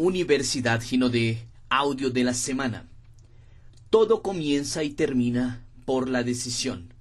[0.00, 2.88] Universidad Gino de Audio de la Semana.
[3.90, 6.94] Todo comienza y termina por la decisión.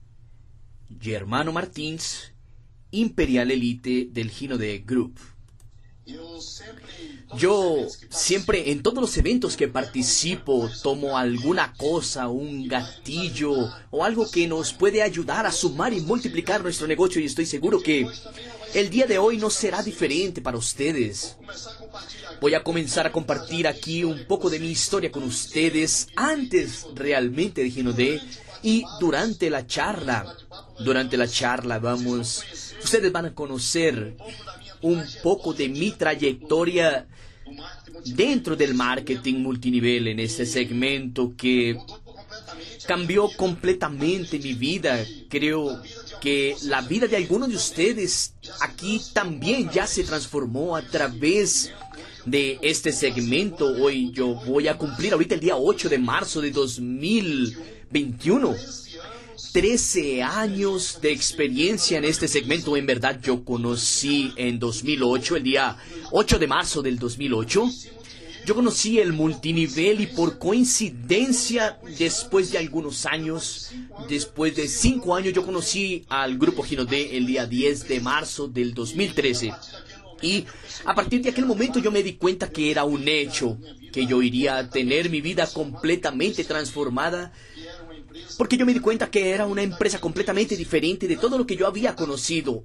[0.99, 2.31] Germano Martins,
[2.89, 5.19] Imperial Elite del Gino de Group.
[7.37, 14.27] Yo siempre en todos los eventos que participo tomo alguna cosa, un gatillo o algo
[14.31, 18.07] que nos puede ayudar a sumar y multiplicar nuestro negocio y estoy seguro que
[18.73, 21.37] el día de hoy no será diferente para ustedes.
[22.41, 27.63] Voy a comenzar a compartir aquí un poco de mi historia con ustedes antes realmente
[27.63, 28.21] de Gino D
[28.63, 30.35] y durante la charla.
[30.79, 32.43] Durante la charla vamos,
[32.83, 34.17] ustedes van a conocer
[34.81, 37.07] un poco de mi trayectoria
[38.05, 41.77] dentro del marketing multinivel en este segmento que
[42.85, 45.03] cambió completamente mi vida.
[45.29, 45.81] Creo
[46.21, 51.71] que la vida de algunos de ustedes aquí también ya se transformó a través
[52.25, 53.65] de este segmento.
[53.65, 58.55] Hoy yo voy a cumplir ahorita el día 8 de marzo de 2021
[59.53, 62.77] 13 años de experiencia en este segmento.
[62.77, 65.77] En verdad, yo conocí en 2008, el día
[66.11, 67.69] 8 de marzo del 2008.
[68.47, 73.71] Yo conocí el multinivel y por coincidencia, después de algunos años,
[74.07, 78.47] después de 5 años, yo conocí al grupo Gino D el día 10 de marzo
[78.47, 79.51] del 2013.
[80.21, 80.45] Y
[80.85, 83.57] a partir de aquel momento yo me di cuenta que era un hecho,
[83.91, 87.33] que yo iría a tener mi vida completamente transformada
[88.37, 91.55] porque yo me di cuenta que era una empresa completamente diferente de todo lo que
[91.55, 92.63] yo había conocido.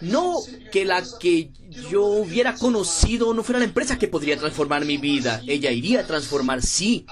[0.00, 0.38] No
[0.70, 1.50] que la que
[1.90, 5.42] yo hubiera conocido no fuera la empresa que podría transformar mi vida.
[5.46, 7.06] Ella iría a transformar, sí.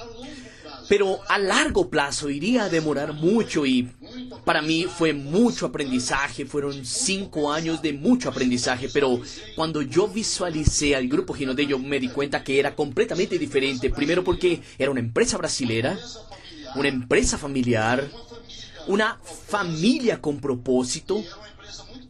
[0.88, 3.88] Pero a largo plazo iría a demorar mucho y
[4.44, 9.20] para mí fue mucho aprendizaje, fueron cinco años de mucho aprendizaje, pero
[9.54, 13.90] cuando yo visualicé al grupo Gino de yo me di cuenta que era completamente diferente,
[13.90, 15.96] primero porque era una empresa brasilera,
[16.74, 18.10] una empresa familiar,
[18.88, 21.22] una familia con propósito.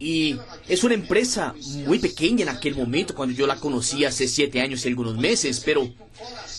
[0.02, 1.54] Y es una empresa
[1.86, 5.60] muy pequeña en aquel momento, cuando yo la conocí hace siete años y algunos meses,
[5.62, 5.92] pero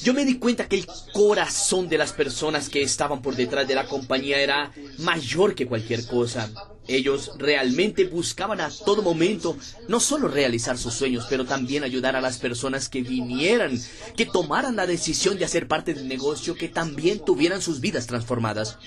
[0.04, 3.76] yo me di cuenta que el corazón de las personas que estaban por detrás de
[3.76, 6.50] la compañía era mayor que cualquier cosa.
[6.88, 9.56] Ellos realmente buscaban a todo momento
[9.88, 13.80] no solo realizar sus sueños, pero también ayudar a las personas que vinieran,
[14.18, 18.80] que tomaran la decisión de hacer parte del negocio, que también tuvieran sus vidas transformadas.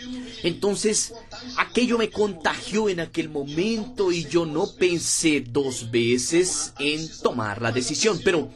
[0.43, 1.15] Entonces,
[1.57, 7.71] aquello me contagió en aquel momento y yo no pensé dos veces en tomar la
[7.71, 8.51] decisión, pero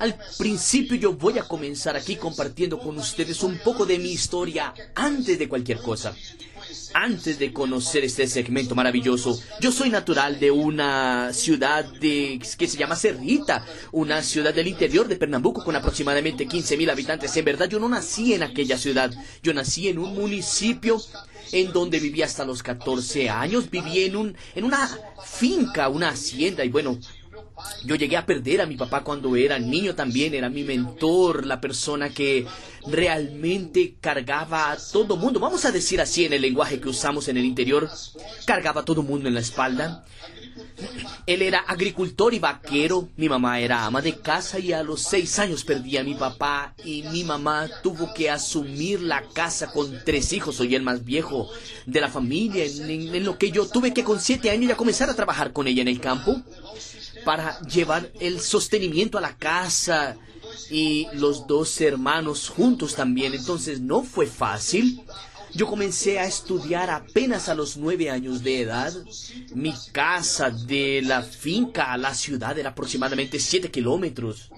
[0.00, 4.72] al principio yo voy a comenzar aquí compartiendo con ustedes un poco de mi historia
[4.94, 6.14] antes de cualquier cosa.
[6.94, 12.78] Antes de conocer este segmento maravilloso, yo soy natural de una ciudad de, que se
[12.78, 17.36] llama Cerrita, una ciudad del interior de Pernambuco con aproximadamente 15.000 habitantes.
[17.36, 19.12] En verdad, yo no nací en aquella ciudad,
[19.42, 21.00] yo nací en un municipio
[21.52, 24.88] en donde viví hasta los 14 años, viví en, un, en una
[25.24, 26.98] finca, una hacienda, y bueno,
[27.84, 31.60] yo llegué a perder a mi papá cuando era niño también, era mi mentor, la
[31.60, 32.46] persona que
[32.86, 37.36] realmente cargaba a todo mundo, vamos a decir así en el lenguaje que usamos en
[37.36, 37.90] el interior,
[38.46, 40.04] cargaba a todo mundo en la espalda.
[41.26, 45.38] Él era agricultor y vaquero, mi mamá era ama de casa y a los seis
[45.38, 50.32] años perdí a mi papá y mi mamá tuvo que asumir la casa con tres
[50.32, 51.48] hijos, soy el más viejo
[51.86, 55.08] de la familia, en, en lo que yo tuve que con siete años ya comenzar
[55.10, 56.42] a trabajar con ella en el campo
[57.24, 60.16] para llevar el sostenimiento a la casa
[60.70, 63.34] y los dos hermanos juntos también.
[63.34, 65.02] Entonces no fue fácil.
[65.52, 68.92] Yo comencé a estudiar apenas a los nueve años de edad.
[69.52, 74.50] Mi casa de la finca a la ciudad era aproximadamente siete kilómetros.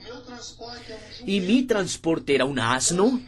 [1.26, 3.20] Y mi transporte era un asno,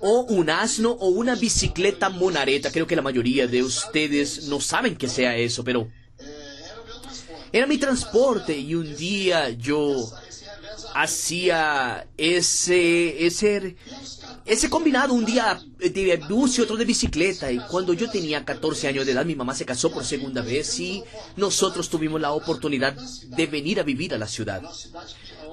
[0.00, 2.70] o un asno o una bicicleta monareta.
[2.70, 5.88] Creo que la mayoría de ustedes no saben que sea eso, pero
[7.52, 10.10] era mi transporte y un día yo
[10.94, 13.76] hacía ese, ese,
[14.44, 17.50] ese combinado un día de bus y otro de bicicleta.
[17.50, 20.78] Y cuando yo tenía 14 años de edad, mi mamá se casó por segunda vez
[20.80, 21.02] y
[21.36, 24.62] nosotros tuvimos la oportunidad de venir a vivir a la ciudad.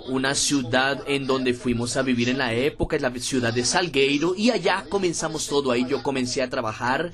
[0.08, 4.36] Una ciudad en donde fuimos a vivir en la época, es la ciudad de Salgueiro,
[4.36, 5.86] y allá comenzamos todo ahí.
[5.90, 7.12] Yo comencé a trabajar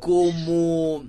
[0.00, 1.04] como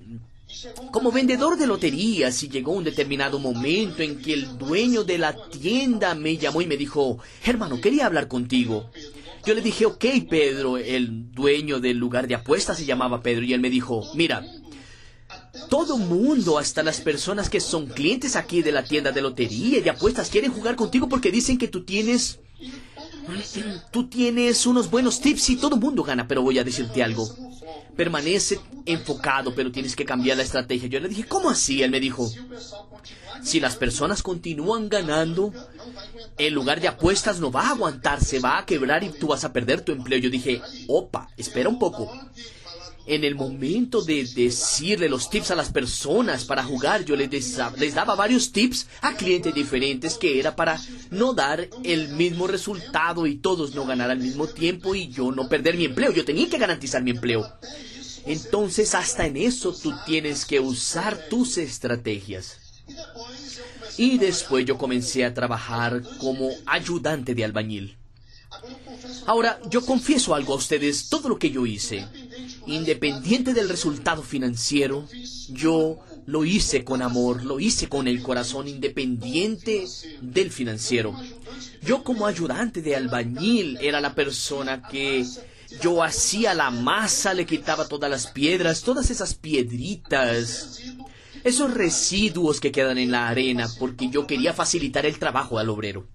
[0.91, 5.35] como vendedor de loterías y llegó un determinado momento en que el dueño de la
[5.49, 8.89] tienda me llamó y me dijo, hermano, quería hablar contigo.
[9.45, 13.53] Yo le dije, ok, Pedro, el dueño del lugar de apuestas se llamaba Pedro y
[13.53, 14.45] él me dijo, mira,
[15.69, 19.89] todo mundo, hasta las personas que son clientes aquí de la tienda de lotería y
[19.89, 22.39] apuestas, quieren jugar contigo porque dicen que tú tienes
[23.91, 27.29] Tú tienes unos buenos tips y todo el mundo gana, pero voy a decirte algo.
[27.95, 30.87] Permanece enfocado, pero tienes que cambiar la estrategia.
[30.87, 31.83] Yo le dije, ¿cómo así?
[31.83, 32.29] Él me dijo,
[33.43, 35.53] si las personas continúan ganando,
[36.37, 39.43] el lugar de apuestas no va a aguantar, se va a quebrar y tú vas
[39.43, 40.19] a perder tu empleo.
[40.19, 42.11] Yo dije, opa, espera un poco
[43.05, 47.29] en el momento de decirle los tips a las personas para jugar, yo les,
[47.77, 50.79] les, daba varios tips a clientes diferentes que era para
[51.11, 55.49] no dar el mismo resultado y todos no ganar al mismo tiempo y yo no
[55.49, 56.11] perder mi empleo.
[56.11, 57.45] Yo tenía que garantizar mi empleo.
[58.25, 62.57] Entonces hasta en eso tú tienes que usar tus estrategias.
[63.97, 67.97] Y después yo comencé a trabajar como ayudante de albañil.
[69.25, 72.05] Ahora, yo confieso algo a ustedes, todo lo que yo hice,
[72.67, 75.07] independiente del resultado financiero,
[75.49, 79.85] yo lo hice con amor, lo hice con el corazón, independiente
[80.21, 81.15] del financiero.
[81.81, 85.25] Yo como ayudante de albañil era la persona que
[85.81, 90.81] yo hacía la masa, le quitaba todas las piedras, todas esas piedritas,
[91.43, 96.07] esos residuos que quedan en la arena, porque yo quería facilitar el trabajo al obrero.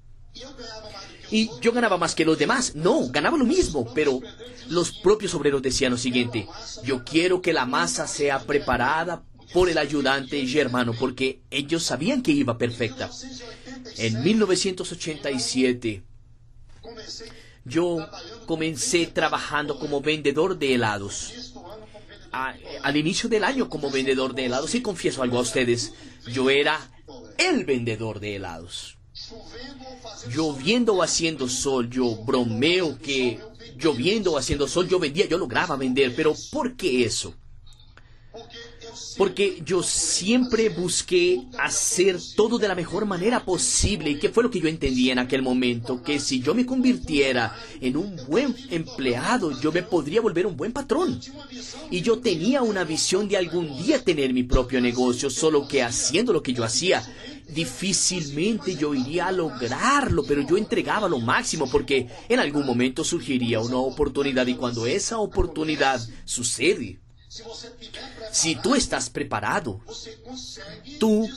[1.30, 2.75] Y yo ganaba más que los demás.
[2.75, 4.20] No, ganaba lo mismo, pero
[4.69, 6.46] los propios obreros decían lo siguiente,
[6.84, 9.22] yo quiero que la masa sea preparada
[9.52, 13.10] por el ayudante Germano, porque ellos sabían que iba perfecta.
[13.96, 16.02] En 1987,
[17.64, 17.98] yo
[18.46, 21.54] comencé trabajando como vendedor de helados.
[22.30, 25.94] al inicio del año como vendedor de helados, y confieso algo a ustedes,
[26.30, 26.78] yo era
[27.38, 28.98] el vendedor de helados
[30.29, 33.41] lloviendo o haciendo sol, yo bromeo que
[33.76, 37.35] lloviendo o haciendo sol yo vendía, yo lograba vender, pero ¿por qué eso?
[39.17, 44.11] Porque yo siempre busqué hacer todo de la mejor manera posible.
[44.11, 46.02] ¿Y qué fue lo que yo entendí en aquel momento?
[46.02, 50.73] Que si yo me convirtiera en un buen empleado, yo me podría volver un buen
[50.73, 51.20] patrón.
[51.90, 56.32] Y yo tenía una visión de algún día tener mi propio negocio, solo que haciendo
[56.32, 57.02] lo que yo hacía,
[57.49, 63.61] difícilmente yo iría a lograrlo, pero yo entregaba lo máximo porque en algún momento surgiría
[63.61, 66.99] una oportunidad y cuando esa oportunidad sucede,
[68.32, 69.81] si tú estás preparado,
[70.99, 71.29] tú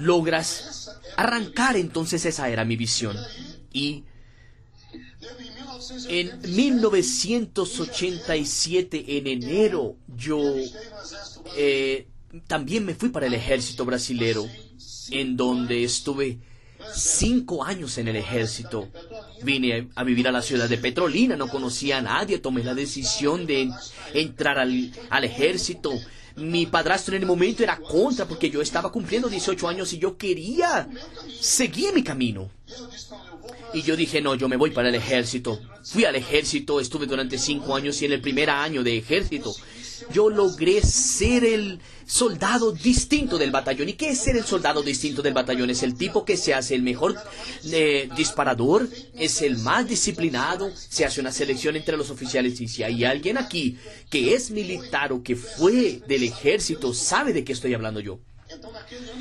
[0.00, 1.76] logras arrancar.
[1.76, 3.16] Entonces esa era mi visión.
[3.72, 4.04] Y
[6.08, 10.40] en 1987, en enero, yo
[11.56, 12.06] eh,
[12.46, 14.46] también me fui para el ejército brasilero,
[15.10, 16.38] en donde estuve
[16.94, 18.88] cinco años en el ejército.
[19.46, 23.46] Vine a vivir a la ciudad de Petrolina, no conocía a nadie, tomé la decisión
[23.46, 23.70] de
[24.12, 25.92] entrar al, al ejército.
[26.34, 30.16] Mi padrastro en el momento era contra porque yo estaba cumpliendo 18 años y yo
[30.16, 30.88] quería
[31.40, 32.50] seguir mi camino.
[33.72, 35.60] Y yo dije, no, yo me voy para el ejército.
[35.84, 39.54] Fui al ejército, estuve durante cinco años y en el primer año de ejército
[40.12, 43.88] yo logré ser el soldado distinto del batallón.
[43.88, 45.70] ¿Y qué es ser el soldado distinto del batallón?
[45.70, 47.16] Es el tipo que se hace el mejor
[47.64, 52.82] eh, disparador, es el más disciplinado, se hace una selección entre los oficiales y si
[52.82, 53.78] hay alguien aquí
[54.10, 58.20] que es militar o que fue del ejército, sabe de qué estoy hablando yo.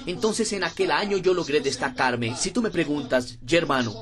[0.05, 2.35] Entonces en aquel año yo logré destacarme.
[2.35, 3.93] Si tú me preguntas, Germano,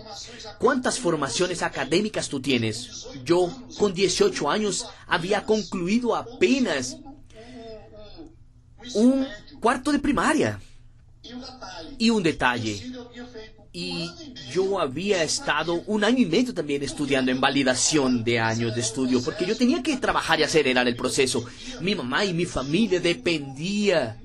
[0.59, 3.07] ¿cuántas formaciones académicas tú tienes?
[3.23, 6.97] Yo con 18 años había concluido apenas
[8.95, 9.27] un
[9.59, 10.59] cuarto de primaria.
[11.97, 12.83] Y un detalle,
[13.75, 14.07] y
[14.51, 19.21] yo había estado un año y medio también estudiando en validación de años de estudio,
[19.23, 21.43] porque yo tenía que trabajar y acelerar el proceso.
[21.81, 24.21] Mi mamá y mi familia dependía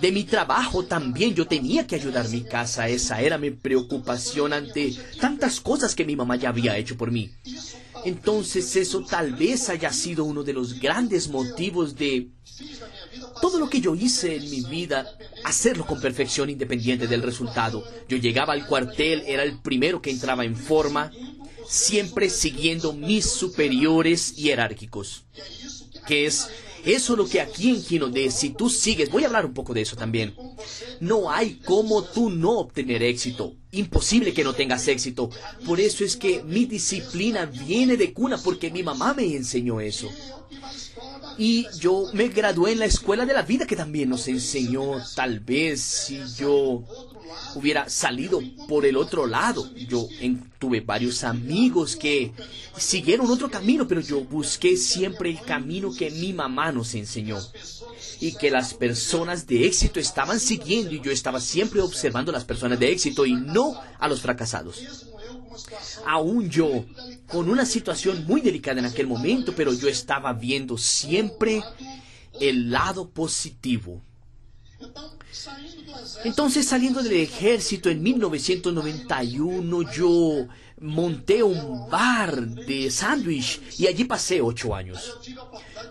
[0.00, 1.34] de mi trabajo también.
[1.34, 2.88] Yo tenía que ayudar mi casa.
[2.88, 7.32] Esa era mi preocupación ante tantas cosas que mi mamá ya había hecho por mí.
[8.04, 12.28] Entonces eso tal vez haya sido uno de los grandes motivos de
[13.40, 15.06] todo lo que yo hice en mi vida,
[15.44, 17.84] hacerlo con perfección independiente del resultado.
[18.08, 21.12] Yo llegaba al cuartel, era el primero que entraba en forma,
[21.66, 25.24] siempre siguiendo mis superiores hierárquicos.
[26.06, 26.48] Que es
[26.84, 29.74] eso lo que aquí en Kino de si tú sigues, voy a hablar un poco
[29.74, 30.34] de eso también.
[31.00, 33.54] No hay como tú no obtener éxito.
[33.70, 35.30] Imposible que no tengas éxito.
[35.66, 40.08] Por eso es que mi disciplina viene de cuna, porque mi mamá me enseñó eso.
[41.36, 45.40] Y yo me gradué en la escuela de la vida que también nos enseñó, tal
[45.40, 46.82] vez si yo
[47.54, 49.72] hubiera salido por el otro lado.
[49.74, 50.08] Yo
[50.58, 52.32] tuve varios amigos que
[52.76, 57.38] siguieron otro camino, pero yo busqué siempre el camino que mi mamá nos enseñó.
[58.20, 62.44] y que las personas de éxito estaban siguiendo y yo estaba siempre observando a las
[62.44, 64.82] personas de éxito y no a los fracasados.
[66.06, 66.84] Aún yo,
[67.28, 71.62] con una situación muy delicada en aquel momento, pero yo estaba viendo siempre
[72.40, 74.02] el lado positivo.
[76.24, 80.46] Entonces, saliendo del ejército en 1991, yo
[80.80, 85.18] monté un bar de sándwich y allí pasé ocho años.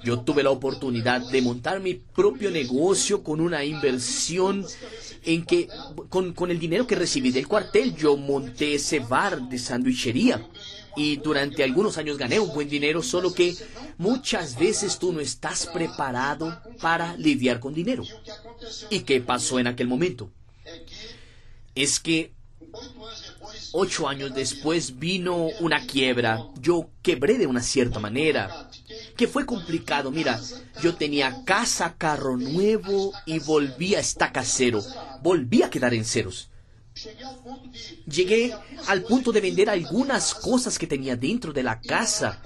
[0.03, 4.65] Yo tuve la oportunidad de montar mi propio negocio con una inversión
[5.23, 5.67] en que,
[6.09, 10.41] con, con el dinero que recibí del cuartel, yo monté ese bar de sándwichería
[10.97, 13.55] y durante algunos años gané un buen dinero, solo que
[13.97, 18.03] muchas veces tú no estás preparado para lidiar con dinero.
[18.89, 20.31] ¿Y qué pasó en aquel momento?
[21.75, 22.33] Es que
[23.73, 26.47] ocho años después vino una quiebra.
[26.59, 28.71] Yo quebré de una cierta manera,
[29.15, 30.09] que fue complicado.
[30.09, 30.41] Mira,
[30.81, 34.83] yo tenía casa, carro nuevo y volví a estar cero.
[35.21, 36.49] Volví a quedar en ceros.
[38.05, 38.53] Llegué
[38.87, 42.41] al punto de vender algunas cosas que tenía dentro de la casa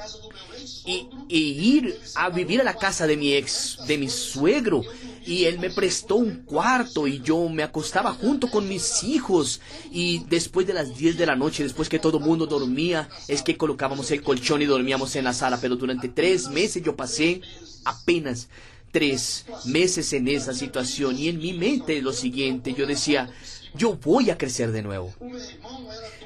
[0.85, 4.83] y, ir a vivir a la casa de mi ex, de mi suegro.
[5.25, 9.61] Y él me prestó un cuarto y yo me acostaba junto con mis hijos.
[9.91, 13.43] Y después de las 10 de la noche, después que todo el mundo dormía, es
[13.43, 15.59] que colocábamos el colchón y dormíamos en la sala.
[15.61, 17.41] Pero durante tres meses yo pasé
[17.85, 18.49] apenas
[18.91, 21.17] tres meses en esa situación.
[21.17, 23.31] Y en mi mente lo siguiente, yo decía,
[23.73, 25.13] yo voy a crecer de nuevo.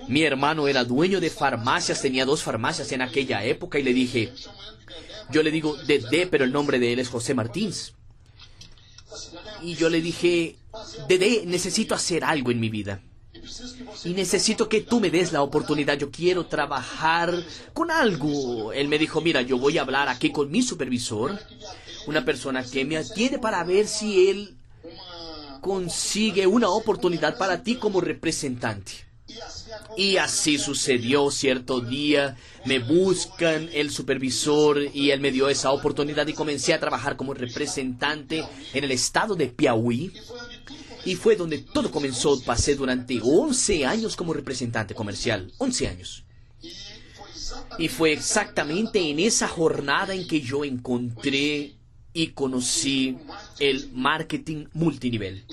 [0.07, 4.31] Mi hermano era dueño de farmacias, tenía dos farmacias en aquella época y le dije,
[5.31, 7.93] yo le digo Dede, pero el nombre de él es José Martins.
[9.61, 10.55] Y yo le dije,
[11.07, 13.01] Dede, necesito hacer algo en mi vida.
[14.03, 15.97] Y necesito que tú me des la oportunidad.
[15.97, 17.33] Yo quiero trabajar
[17.73, 18.73] con algo.
[18.73, 21.39] Él me dijo, mira, yo voy a hablar aquí con mi supervisor,
[22.07, 24.55] una persona que me atiende para ver si él
[25.65, 28.91] consigue una oportunidad para ti como representante.
[29.98, 36.27] Y así sucedió cierto día, me buscan el supervisor y él me dio esa oportunidad
[36.27, 38.43] y comencé a trabajar como representante
[38.75, 40.13] en el estado de Piauí.
[41.03, 42.39] Y fue donde todo comenzó.
[42.43, 45.51] Pasé durante 11 años como representante comercial.
[45.57, 46.25] 11 años.
[47.79, 51.74] Y fue exactamente en esa jornada en que yo encontré
[52.15, 53.17] y conocí
[53.60, 55.43] el marketing multinivel.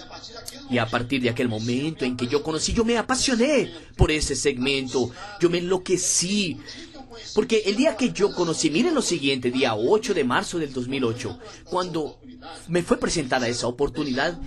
[0.71, 4.37] Y a partir de aquel momento en que yo conocí, yo me apasioné por ese
[4.37, 6.57] segmento, yo me enloquecí.
[7.35, 11.37] Porque el día que yo conocí, miren lo siguiente, día 8 de marzo del 2008,
[11.65, 12.21] cuando
[12.69, 14.39] me fue presentada esa oportunidad,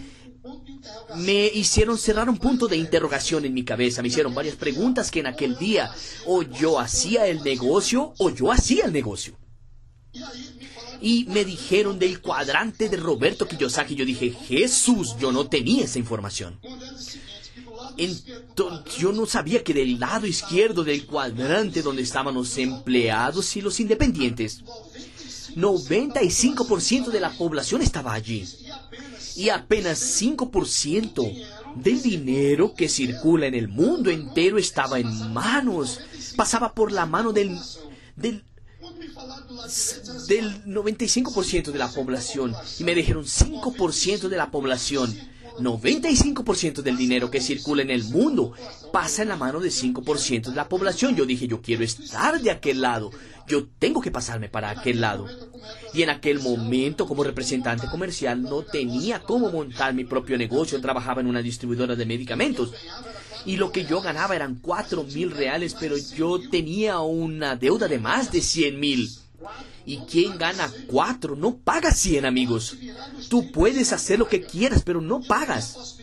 [1.17, 5.19] me hicieron cerrar un punto de interrogación en mi cabeza, me hicieron varias preguntas que
[5.19, 5.93] en aquel día
[6.25, 9.35] o yo hacía el negocio o yo hacía el negocio
[11.01, 13.95] y me dijeron del cuadrante de Roberto Kiyosaki.
[13.95, 16.59] Yo dije, Jesús, yo no tenía esa información.
[17.97, 23.61] Entonces, yo no sabía que del lado izquierdo del cuadrante donde estaban los empleados y
[23.61, 24.63] los independientes,
[25.55, 28.45] 95% de la población estaba allí.
[29.35, 31.45] Y apenas 5%
[31.75, 35.99] del dinero que circula en el mundo entero estaba en manos,
[36.35, 37.57] pasaba por la mano del,
[38.15, 38.43] del
[40.27, 45.15] del 95% de la población y me dijeron 5% de la población.
[45.59, 48.53] 95% del dinero que circula en el mundo
[48.91, 51.15] pasa en la mano de 5% de la población.
[51.15, 53.11] Yo dije, yo quiero estar de aquel lado.
[53.47, 55.27] Yo tengo que pasarme para aquel lado.
[55.93, 60.81] Y en aquel momento, como representante comercial, no tenía cómo montar mi propio negocio.
[60.81, 62.73] Trabajaba en una distribuidora de medicamentos
[63.45, 67.99] y lo que yo ganaba eran cuatro mil reales, pero yo tenía una deuda de
[67.99, 69.09] más de cien mil.
[69.85, 72.75] Y quien gana cuatro no paga cien, amigos.
[73.29, 75.97] Tú puedes hacer lo que quieras, pero no pagas.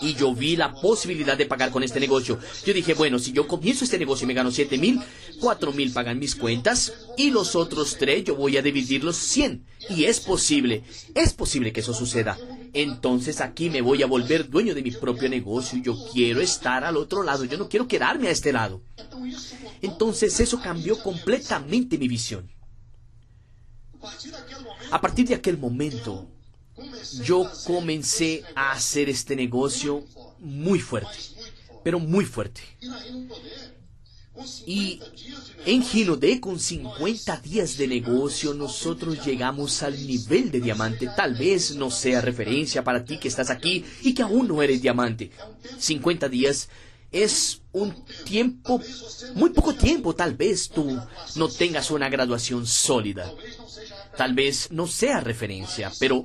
[0.00, 2.38] Y yo vi la posibilidad de pagar con este negocio.
[2.66, 5.00] Yo dije, bueno, si yo comienzo este negocio y me gano siete mil,
[5.40, 9.64] cuatro mil pagan mis cuentas y los otros tres yo voy a dividir los cien.
[9.88, 10.84] Y es posible,
[11.14, 12.36] es posible que eso suceda.
[12.74, 15.78] Entonces aquí me voy a volver dueño de mi propio negocio.
[15.82, 18.82] Yo quiero estar al otro lado, yo no quiero quedarme a este lado.
[19.80, 22.50] Entonces eso cambió completamente mi visión.
[24.90, 26.28] A partir de aquel momento,
[27.22, 30.04] yo comencé a hacer este negocio
[30.38, 31.18] muy fuerte,
[31.82, 32.62] pero muy fuerte.
[34.66, 35.00] Y
[35.66, 35.84] en
[36.18, 41.08] D, con 50 días de negocio, nosotros llegamos al nivel de diamante.
[41.14, 44.80] Tal vez no sea referencia para ti que estás aquí y que aún no eres
[44.80, 45.30] diamante.
[45.78, 46.68] 50 días
[47.12, 47.94] es un
[48.24, 48.80] tiempo,
[49.34, 50.98] muy poco tiempo, tal vez tú
[51.36, 53.30] no tengas una graduación sólida.
[54.16, 56.24] Tal vez no sea referencia, pero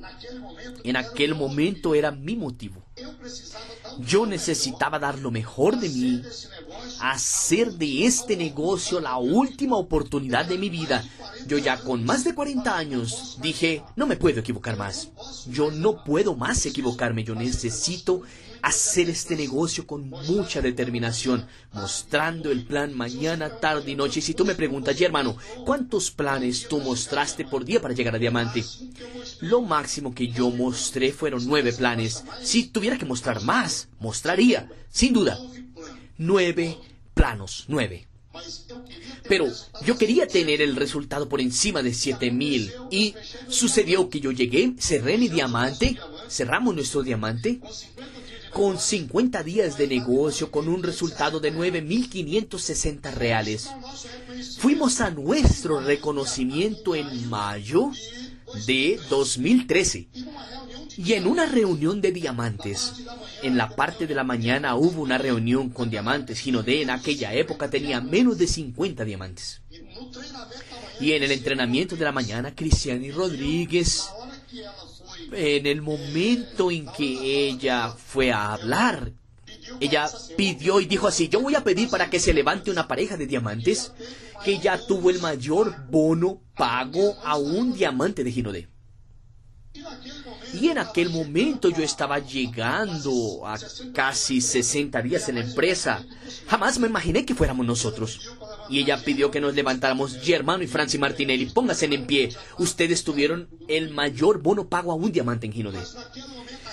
[0.84, 2.84] en aquel momento era mi motivo.
[4.00, 6.22] Yo necesitaba dar lo mejor de mí,
[7.00, 11.04] hacer de este negocio la última oportunidad de mi vida.
[11.48, 15.10] Yo ya con más de 40 años dije, no me puedo equivocar más.
[15.50, 17.24] Yo no puedo más equivocarme.
[17.24, 18.22] Yo necesito
[18.62, 24.20] hacer este negocio con mucha determinación, mostrando el plan mañana, tarde y noche.
[24.20, 28.20] Y si tú me preguntas, hermano, ¿cuántos planes tú mostraste por día para llegar a
[28.20, 28.66] diamante?
[29.42, 32.24] Lo máximo que yo mostré fueron nueve planes.
[32.44, 35.40] Si tuviera que mostrar más, mostraría, sin duda,
[36.18, 36.78] nueve
[37.14, 38.07] planos, nueve.
[39.28, 39.48] Pero
[39.86, 43.16] yo quería tener el resultado por encima de 7000 y
[43.48, 45.98] sucedió que yo llegué, cerré mi diamante,
[46.30, 47.60] cerramos nuestro diamante
[48.52, 53.70] con 50 días de negocio con un resultado de 9.560 reales.
[54.58, 57.92] Fuimos a nuestro reconocimiento en mayo
[58.66, 60.08] de 2013.
[60.98, 62.94] Y en una reunión de diamantes,
[63.44, 66.40] en la parte de la mañana hubo una reunión con diamantes.
[66.40, 69.62] Ginodé en aquella época tenía menos de 50 diamantes.
[71.00, 74.10] Y en el entrenamiento de la mañana, Cristiani Rodríguez
[75.32, 79.12] en el momento en que ella fue a hablar,
[79.80, 83.18] ella pidió y dijo así, yo voy a pedir para que se levante una pareja
[83.18, 83.92] de diamantes
[84.44, 88.70] que ya tuvo el mayor bono pago a un diamante de Ginodé.
[90.54, 93.58] Y en aquel momento yo estaba llegando a
[93.94, 96.06] casi 60 días en la empresa.
[96.48, 98.22] Jamás me imaginé que fuéramos nosotros.
[98.70, 100.18] Y ella pidió que nos levantáramos.
[100.22, 102.30] Germano y Franci Martinelli, pónganse en pie.
[102.58, 105.80] Ustedes tuvieron el mayor bono pago a un diamante en Ginodé.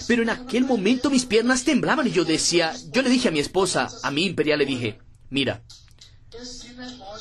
[0.06, 3.40] Pero en aquel momento mis piernas temblaban y yo decía, yo le dije a mi
[3.40, 4.98] esposa, a mi imperial le dije,
[5.30, 5.62] mira,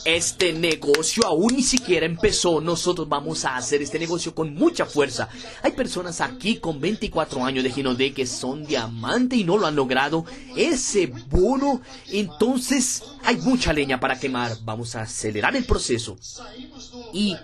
[0.05, 2.61] este negocio aún ni siquiera empezó.
[2.61, 5.29] Nosotros vamos a hacer este negocio con mucha fuerza.
[5.61, 9.75] Hay personas aquí con 24 años de Ginodé que son diamante y no lo han
[9.75, 10.25] logrado.
[10.55, 14.57] Ese bono, entonces hay mucha leña para quemar.
[14.63, 16.17] Vamos a acelerar el proceso.
[17.13, 17.35] Y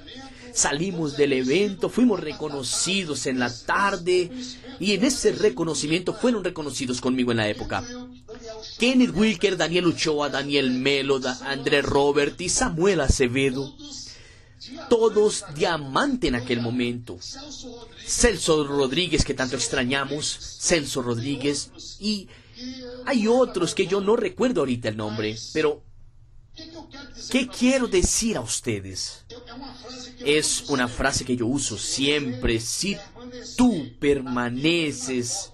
[0.53, 4.31] salimos del evento, fuimos reconocidos en la tarde
[4.79, 7.83] y en ese reconocimiento fueron reconocidos conmigo en la época.
[8.77, 13.73] Kenneth Wilker, Daniel Uchoa, Daniel Melo, André Robert y Samuel Acevedo.
[14.89, 17.17] Todos diamante en aquel momento.
[18.05, 20.57] Celso Rodríguez, que tanto extrañamos.
[20.59, 21.71] Celso Rodríguez.
[21.99, 22.27] Y
[23.05, 25.37] hay otros que yo no recuerdo ahorita el nombre.
[25.53, 25.83] Pero,
[27.31, 29.25] ¿qué quiero decir a ustedes?
[30.19, 32.59] Es una frase que yo uso siempre.
[32.59, 32.97] Si
[33.55, 35.51] tú permaneces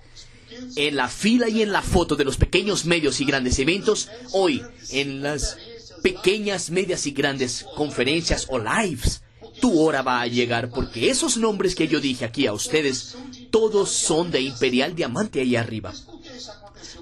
[0.75, 4.63] en la fila y en la foto de los pequeños, medios y grandes eventos, hoy
[4.91, 5.57] en las
[6.01, 9.21] pequeñas, medias y grandes conferencias o lives,
[9.59, 13.15] tu hora va a llegar porque esos nombres que yo dije aquí a ustedes,
[13.51, 15.93] todos son de Imperial Diamante ahí arriba.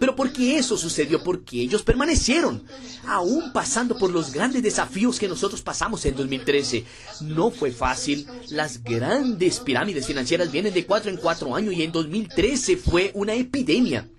[0.03, 1.23] Pero ¿por qué eso sucedió?
[1.23, 2.61] Porque ellos permanecieron,
[3.07, 6.83] aún pasando por los grandes desafíos que nosotros pasamos en 2013.
[7.21, 8.27] No fue fácil.
[8.49, 13.33] Las grandes pirámides financieras vienen de cuatro en cuatro años y en 2013 fue una
[13.33, 14.09] epidemia.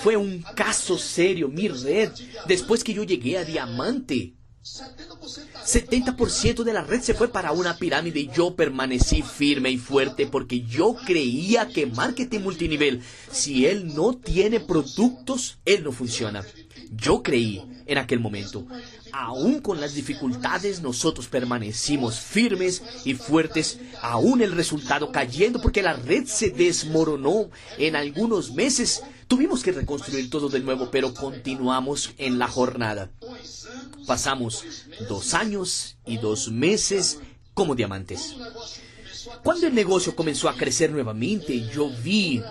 [0.00, 2.12] Fue un caso serio, mi red,
[2.46, 4.34] después que yo llegué a Diamante.
[5.64, 10.26] 70% de la red se fue para una pirámide y yo permanecí firme y fuerte
[10.26, 16.44] porque yo creía que marketing multinivel, si él no tiene productos, él no funciona.
[16.92, 18.66] Yo creí en aquel momento.
[19.12, 25.94] Aún con las dificultades, nosotros permanecimos firmes y fuertes, aún el resultado cayendo porque la
[25.94, 29.02] red se desmoronó en algunos meses.
[29.30, 33.12] Tuvimos que reconstruir todo de nuevo, pero continuamos en la jornada.
[34.04, 34.64] Pasamos
[35.08, 37.20] dos años y dos meses
[37.54, 38.34] como diamantes.
[39.44, 42.42] Cuando el negocio comenzó a crecer nuevamente, yo vi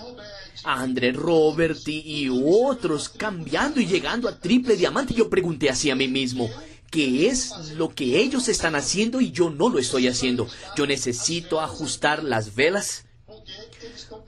[0.63, 5.13] a André Robert y, otros cambiando y llegando a triple diamante.
[5.13, 6.49] Yo pregunté así a mí mismo,
[6.89, 10.47] ¿qué es lo que ellos están haciendo y yo no lo estoy haciendo?
[10.77, 13.03] Yo necesito ajustar las velas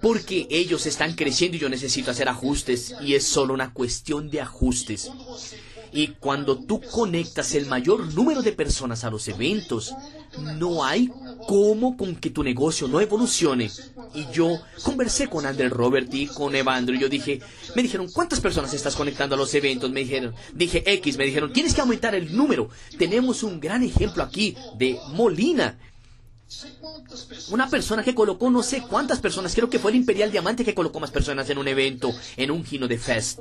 [0.02, 4.42] porque ellos están creciendo y yo necesito hacer ajustes y es solo una cuestión de
[4.42, 5.12] ajustes.
[5.94, 9.94] Y cuando tú conectas el mayor número de personas a los eventos,
[10.58, 11.12] no hay
[11.48, 13.70] cómo con que tu negocio no evolucione.
[14.14, 17.42] Y yo conversé con André Robert y con Evandro y yo dije,
[17.76, 19.92] me dijeron, ¿cuántas personas estás conectando a los eventos?
[19.92, 22.70] Me dijeron, dije X, me dijeron, tienes que aumentar el número.
[22.98, 25.78] Tenemos un gran ejemplo aquí de Molina.
[27.50, 30.74] Una persona que colocó no sé cuántas personas, creo que fue el Imperial Diamante que
[30.74, 33.40] colocó más personas en un evento, en un Gino de Fest.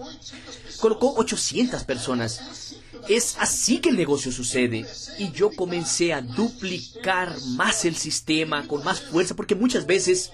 [0.80, 2.76] Colocó 800 personas.
[3.08, 4.86] Es así que el negocio sucede.
[5.18, 10.30] Y yo comencé a duplicar más el sistema con más fuerza, porque muchas veces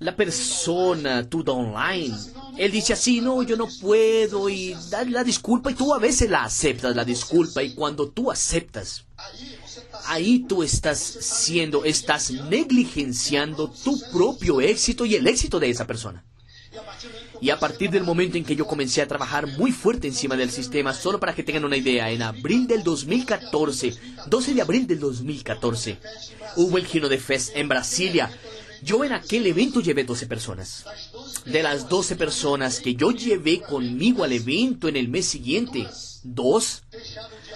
[0.00, 2.16] la persona, tú online,
[2.56, 6.30] él dice así, no, yo no puedo y da la disculpa y tú a veces
[6.30, 9.04] la aceptas, la disculpa y cuando tú aceptas,
[10.10, 16.24] ahí tú estás siendo, estás negligenciando tu propio éxito y el éxito de esa persona.
[17.40, 20.50] Y a partir del momento en que yo comencé a trabajar muy fuerte encima del
[20.50, 23.94] sistema, solo para que tengan una idea, en abril del 2014,
[24.26, 25.98] 12 de abril del 2014,
[26.56, 28.30] hubo el Gino de Fest en Brasilia,
[28.82, 30.84] yo en aquel evento llevé 12 personas.
[31.44, 35.86] De las 12 personas que yo llevé conmigo al evento en el mes siguiente,
[36.24, 36.82] dos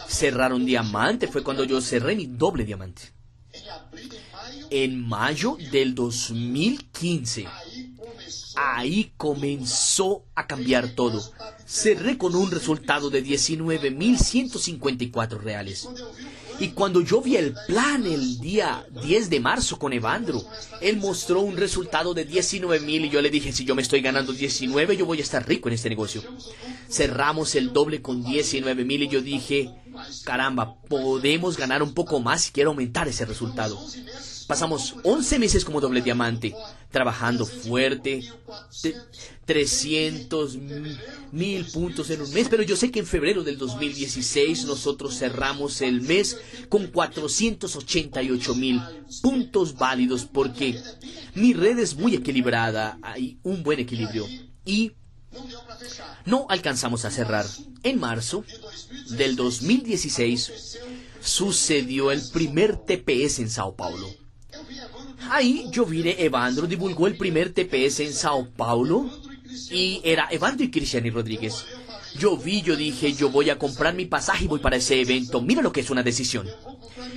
[0.09, 1.29] cerraron diamante.
[1.29, 3.03] Fue cuando yo cerré mi doble diamante.
[4.71, 7.47] En mayo del 2015.
[8.57, 11.23] Ahí comenzó a cambiar todo.
[11.67, 15.89] Cerré con un resultado de 19.154 reales.
[16.61, 20.45] Y cuando yo vi el plan el día 10 de marzo con Evandro,
[20.81, 24.01] él mostró un resultado de 19 mil y yo le dije, si yo me estoy
[24.01, 26.23] ganando 19, yo voy a estar rico en este negocio.
[26.89, 29.75] Cerramos el doble con 19 mil y yo dije,
[30.25, 33.79] caramba, podemos ganar un poco más y quiero aumentar ese resultado.
[34.47, 36.55] Pasamos 11 meses como doble diamante,
[36.91, 38.23] trabajando fuerte,
[39.47, 40.59] 300
[41.33, 45.81] mil puntos en un mes, pero yo sé que en febrero del 2016 nosotros cerramos
[45.81, 46.39] el mes
[46.69, 48.83] con 488 mil
[49.23, 50.79] puntos válidos porque
[51.35, 54.27] mi red es muy equilibrada, hay un buen equilibrio
[54.67, 54.93] y
[56.25, 57.47] no alcanzamos a cerrar.
[57.83, 58.45] En marzo
[59.11, 60.79] del 2016
[61.21, 64.09] sucedió el primer TPS en Sao Paulo.
[65.31, 69.11] Ahí yo vine, Evandro divulgó el primer TPS en Sao Paulo
[69.71, 71.65] y era Evandro y Cristiani Rodríguez.
[72.19, 75.41] Yo vi, yo dije, yo voy a comprar mi pasaje y voy para ese evento.
[75.41, 76.49] Mira lo que es una decisión.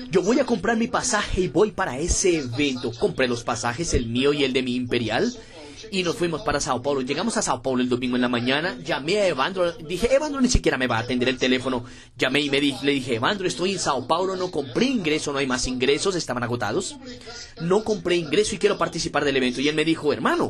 [0.10, 2.92] Yo voy a comprar mi pasaje y voy para ese evento.
[2.98, 5.32] Compré los pasajes, el mío y el de mi imperial
[5.92, 7.02] y nos fuimos para Sao Paulo.
[7.02, 10.50] Llegamos a Sao Paulo el domingo en la mañana, llamé a Evandro, dije, Evandro ni
[10.50, 11.86] siquiera me va a atender el teléfono.
[12.18, 15.48] Llamé y me le dije, Evandro, estoy en Sao Paulo, no compré ingreso, no hay
[15.48, 16.96] más ingresos, estaban agotados.
[17.62, 19.62] No compré ingreso y quiero participar del evento.
[19.62, 20.50] Y él me dijo, hermano,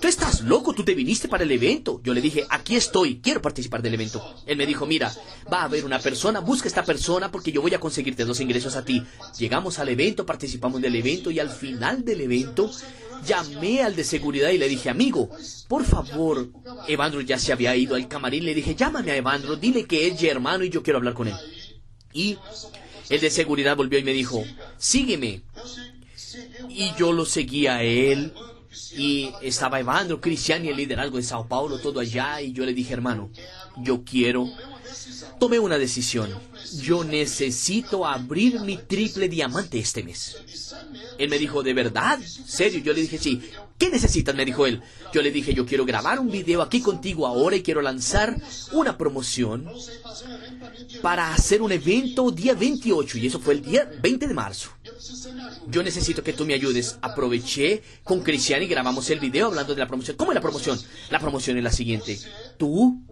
[0.00, 2.00] tú estás loco, tú te viniste para el evento.
[2.02, 4.22] Yo le dije, aquí estoy, quiero participar del evento.
[4.46, 5.12] Él me dijo, mira,
[5.52, 8.76] va a haber una persona, busca esta persona porque yo voy a conseguirte dos ingresos
[8.76, 9.02] a ti.
[9.38, 12.70] Llegamos al evento, participamos del evento y al final del evento
[13.26, 15.28] llamé al de seguridad y le dije, amigo,
[15.68, 16.48] por favor,
[16.88, 20.22] Evandro ya se había ido al camarín, le dije, llámame a Evandro, dile que es
[20.22, 21.34] hermano y yo quiero hablar con él.
[22.12, 22.38] Y
[23.10, 24.42] el de seguridad volvió y me dijo,
[24.78, 25.42] sígueme.
[26.70, 28.32] Y yo lo seguía a él
[28.96, 32.74] y estaba Evandro, Cristian y el liderazgo de Sao Paulo, todo allá, y yo le
[32.74, 33.30] dije, hermano,
[33.78, 34.46] yo quiero
[35.40, 36.30] tomé una decisión.
[36.82, 40.36] Yo necesito abrir mi triple diamante este mes.
[41.18, 42.20] Él me dijo, ¿de verdad?
[42.20, 42.80] ¿Serio?
[42.80, 43.40] Yo le dije, sí.
[43.78, 44.34] ¿Qué necesitas?
[44.34, 44.82] Me dijo él.
[45.12, 48.36] Yo le dije, yo quiero grabar un video aquí contigo ahora y quiero lanzar
[48.72, 49.66] una promoción
[51.00, 54.70] para hacer un evento día 28 y eso fue el día 20 de marzo.
[55.68, 56.98] Yo necesito que tú me ayudes.
[57.00, 60.16] Aproveché con Cristian y grabamos el video hablando de la promoción.
[60.16, 60.78] ¿Cómo es la promoción?
[61.10, 62.18] La promoción es la siguiente.
[62.58, 63.02] Tú,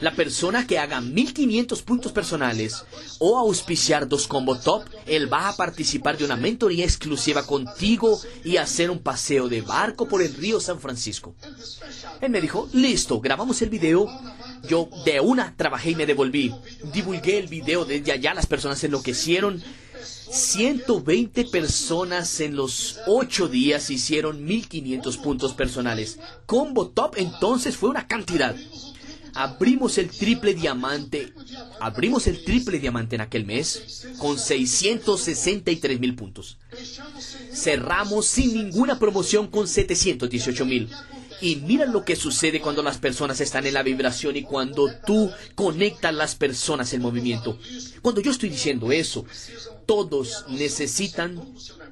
[0.00, 2.84] la persona que haga 1500 puntos personales
[3.18, 8.56] o auspiciar dos combo top, él va a participar de una mentoría exclusiva contigo y
[8.56, 11.34] hacer un paseo de barco por el río San Francisco.
[12.20, 14.08] Él me dijo, listo, grabamos el video.
[14.68, 16.54] Yo de una trabajé y me devolví.
[16.92, 19.62] Divulgué el video desde allá, las personas enloquecieron.
[20.30, 26.18] 120 personas en los 8 días hicieron 1500 puntos personales.
[26.46, 28.54] Combo top entonces fue una cantidad.
[29.34, 31.32] Abrimos el triple diamante.
[31.80, 36.58] Abrimos el triple diamante en aquel mes con 663 mil puntos.
[37.52, 40.88] Cerramos sin ninguna promoción con 718 mil.
[41.40, 45.30] Y mira lo que sucede cuando las personas están en la vibración y cuando tú
[45.54, 47.58] conectas las personas en movimiento.
[48.02, 49.24] Cuando yo estoy diciendo eso,
[49.86, 51.40] todos necesitan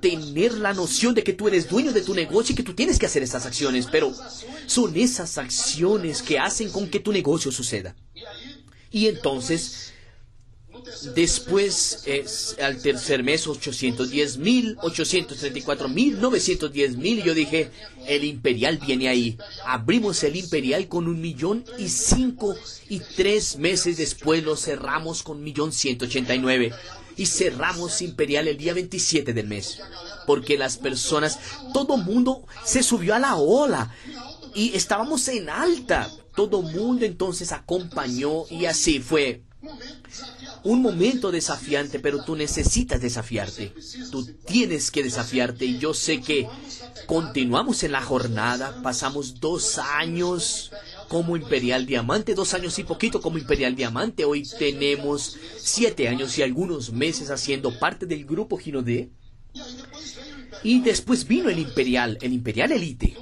[0.00, 2.98] tener la noción de que tú eres dueño de tu negocio y que tú tienes
[2.98, 4.12] que hacer esas acciones, pero
[4.66, 7.96] son esas acciones que hacen con que tu negocio suceda.
[8.90, 9.92] Y entonces
[11.14, 17.22] Después, es, al tercer mes, 810 mil, 834 mil, 910 mil.
[17.22, 17.70] Yo dije,
[18.06, 19.38] el Imperial viene ahí.
[19.64, 22.56] Abrimos el Imperial con un millón y cinco.
[22.88, 26.72] Y tres meses después lo cerramos con millón ciento ochenta y nueve.
[27.16, 29.80] Y cerramos Imperial el día 27 del mes.
[30.26, 31.38] Porque las personas,
[31.72, 33.94] todo mundo se subió a la ola.
[34.54, 36.10] Y estábamos en alta.
[36.34, 39.42] Todo mundo entonces acompañó y así fue
[40.62, 43.72] un momento desafiante, pero tú necesitas desafiarte.
[44.10, 46.48] Tú tienes que desafiarte y yo sé que
[47.06, 50.70] continuamos en la jornada, pasamos dos años
[51.08, 56.42] como Imperial Diamante, dos años y poquito como Imperial Diamante, hoy tenemos siete años y
[56.42, 59.10] algunos meses haciendo parte del grupo Gino D.
[60.62, 63.16] Y después vino el Imperial, el Imperial Elite.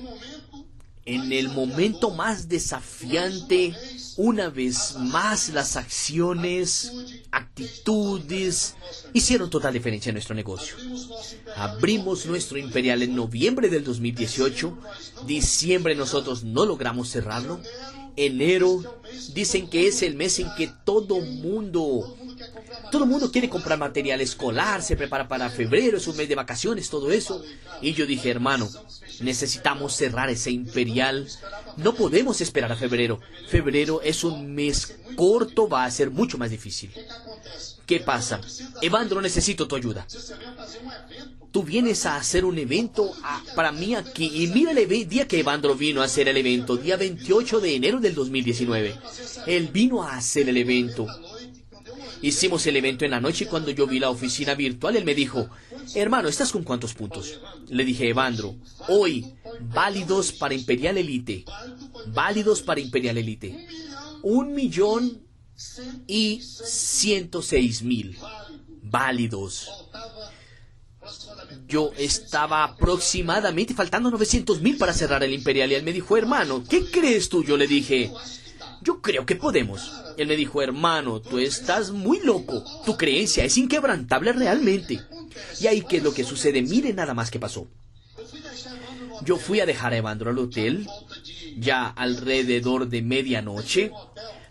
[1.06, 3.74] En el momento más desafiante
[4.16, 6.92] una vez más las acciones,
[7.30, 8.74] actitudes
[9.12, 10.74] hicieron total diferencia en nuestro negocio.
[11.54, 14.76] Abrimos nuestro imperial en noviembre del 2018,
[15.26, 17.60] diciembre nosotros no logramos cerrarlo,
[18.16, 18.82] enero
[19.34, 22.16] dicen que es el mes en que todo mundo
[22.90, 26.34] todo el mundo quiere comprar material escolar, se prepara para febrero, es un mes de
[26.34, 27.42] vacaciones, todo eso.
[27.80, 28.68] Y yo dije, hermano,
[29.20, 31.28] necesitamos cerrar ese imperial.
[31.76, 33.20] No podemos esperar a febrero.
[33.48, 36.92] Febrero es un mes corto, va a ser mucho más difícil.
[37.86, 38.40] ¿Qué pasa?
[38.82, 40.06] Evandro, necesito tu ayuda.
[41.52, 43.14] Tú vienes a hacer un evento
[43.54, 44.30] para mí aquí.
[44.42, 48.00] Y mira el día que Evandro vino a hacer el evento, día 28 de enero
[48.00, 48.98] del 2019.
[49.46, 51.06] Él vino a hacer el evento.
[52.22, 55.14] Hicimos el evento en la noche y cuando yo vi la oficina virtual, él me
[55.14, 55.48] dijo,
[55.94, 57.40] hermano, ¿estás con cuántos puntos?
[57.68, 58.56] Le dije, Evandro,
[58.88, 61.44] hoy, válidos para Imperial Elite.
[62.08, 63.66] Válidos para Imperial Elite.
[64.22, 65.22] Un millón
[66.06, 68.16] y ciento seis mil.
[68.82, 69.68] Válidos.
[71.68, 76.64] Yo estaba aproximadamente faltando 900 mil para cerrar el Imperial y él me dijo, hermano,
[76.68, 77.44] ¿qué crees tú?
[77.44, 78.12] Yo le dije,
[78.86, 79.92] yo creo que podemos.
[80.16, 82.62] Él me dijo, hermano, tú estás muy loco.
[82.84, 85.00] Tu creencia es inquebrantable realmente.
[85.60, 86.62] Y ahí, ¿qué es lo que sucede?
[86.62, 87.66] Mire nada más que pasó.
[89.24, 90.86] Yo fui a dejar a Evandro al hotel,
[91.58, 93.90] ya alrededor de medianoche.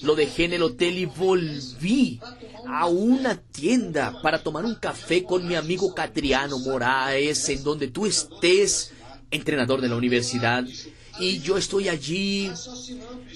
[0.02, 2.20] Lo dejé en el hotel y volví
[2.68, 8.06] a una tienda para tomar un café con mi amigo Catriano Moraes, en donde tú
[8.06, 8.92] estés,
[9.36, 10.66] entrenador de la universidad.
[11.20, 12.52] Y yo estoy allí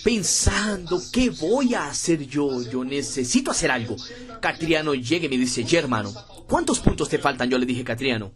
[0.04, 2.62] pensando, ¿qué voy a hacer yo?
[2.70, 3.96] Yo necesito hacer algo.
[4.42, 6.14] Catriano llega y me dice, ya hermano,
[6.48, 7.50] ¿cuántos puntos te faltan?
[7.50, 8.34] Yo le dije, Catriano,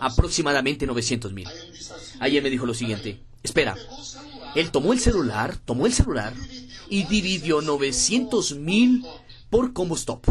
[0.00, 1.48] aproximadamente 900 mil.
[2.20, 3.76] Ayer me dijo lo siguiente, espera,
[4.54, 6.32] él tomó el celular, tomó el celular
[6.88, 9.04] y dividió 900 mil
[9.50, 10.26] por combo stop.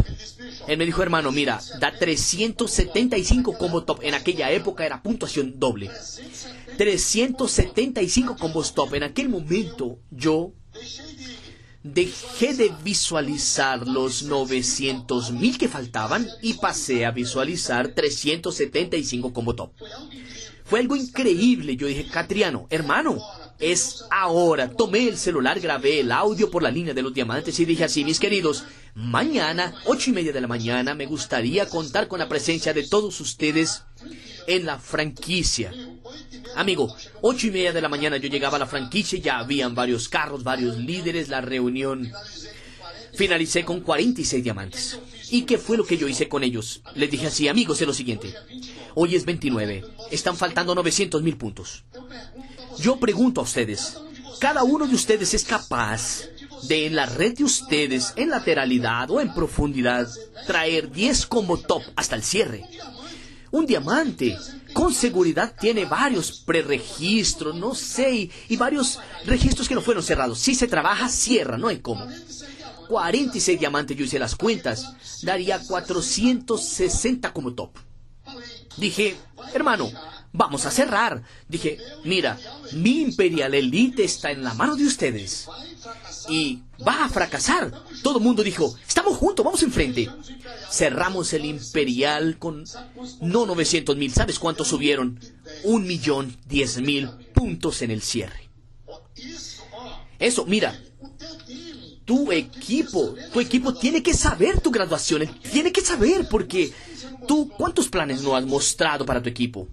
[0.68, 4.00] Él me dijo, hermano, mira, da 375 combo top.
[4.02, 5.90] En aquella época era puntuación doble.
[6.76, 8.94] 375 combo stop.
[8.94, 10.52] En aquel momento yo
[11.82, 19.72] dejé de visualizar los 900 mil que faltaban y pasé a visualizar 375 combo top.
[20.64, 21.76] Fue algo increíble.
[21.76, 23.18] Yo dije, Catriano, hermano,
[23.58, 24.70] es ahora.
[24.70, 28.04] Tomé el celular, grabé el audio por la línea de los diamantes y dije así,
[28.04, 28.64] mis queridos,
[28.94, 33.20] mañana, ocho y media de la mañana, me gustaría contar con la presencia de todos
[33.20, 33.82] ustedes
[34.46, 35.72] en la franquicia.
[36.56, 40.08] Amigo, ocho y media de la mañana yo llegaba a la franquicia, ya habían varios
[40.08, 42.12] carros, varios líderes, la reunión.
[43.14, 44.98] Finalicé con 46 diamantes.
[45.30, 46.82] ¿Y qué fue lo que yo hice con ellos?
[46.94, 48.34] Les dije así, amigos, es lo siguiente.
[48.94, 49.84] Hoy es 29.
[50.10, 51.84] Están faltando 900 mil puntos.
[52.78, 53.98] Yo pregunto a ustedes,
[54.40, 56.24] ¿cada uno de ustedes es capaz
[56.64, 60.08] de en la red de ustedes, en lateralidad o en profundidad,
[60.46, 62.64] traer 10 como top hasta el cierre?
[63.50, 64.36] Un diamante
[64.72, 70.40] con seguridad tiene varios preregistros, no sé, y, varios registros que no fueron cerrados.
[70.40, 72.06] Si se trabaja, cierra, no hay cómo.
[72.88, 77.70] 46 diamantes, yo hice las cuentas, daría 460 como top.
[78.76, 79.16] Dije,
[79.54, 79.90] hermano,
[80.34, 81.22] vamos a cerrar.
[81.48, 82.38] Dije, mira,
[82.72, 85.48] mi Imperial Elite está en la mano de ustedes.
[86.28, 87.72] Y va a fracasar.
[88.02, 90.10] Todo el mundo dijo, estamos juntos, vamos enfrente.
[90.70, 92.64] Cerramos el Imperial con
[93.22, 95.18] no 900 mil, ¿sabes cuántos subieron?
[95.62, 98.50] Un millón diez mil puntos en el cierre.
[100.18, 100.78] Eso, mira,
[102.04, 106.72] tu equipo, tu equipo tiene que saber tu graduación, tiene que saber porque
[107.28, 109.68] tú, ¿cuántos planes no has mostrado para tu equipo?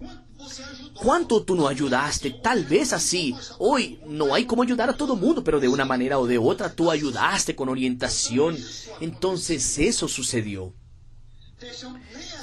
[0.94, 3.34] Cuánto tú no ayudaste, tal vez así.
[3.58, 6.72] Hoy no hay cómo ayudar a todo mundo, pero de una manera o de otra
[6.72, 8.56] tú ayudaste con orientación.
[9.00, 10.72] Entonces eso sucedió.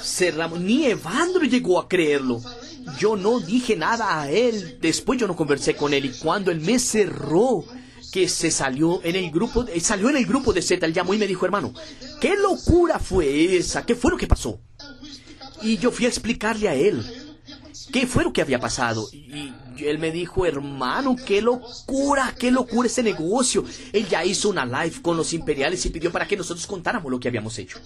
[0.02, 0.60] Cerramos.
[0.60, 2.40] Ni Evandro llegó a creerlo.
[2.98, 4.78] Yo no dije nada a él.
[4.80, 6.06] Después yo no conversé con él.
[6.06, 7.64] Y cuando él me cerró,
[8.10, 11.14] que se salió en el grupo, de, salió en el grupo de Z, él llamó
[11.14, 11.72] y me dijo, hermano,
[12.20, 13.86] ¿qué locura fue esa?
[13.86, 14.60] ¿Qué fue lo que pasó?
[15.62, 17.04] Y yo fui a explicarle a él
[17.92, 19.08] qué fue lo que había pasado.
[19.12, 19.52] Y
[19.84, 23.64] él me dijo, hermano, qué locura, qué locura ese negocio.
[23.92, 27.20] Él ya hizo una live con los imperiales y pidió para que nosotros contáramos lo
[27.20, 27.78] que habíamos hecho.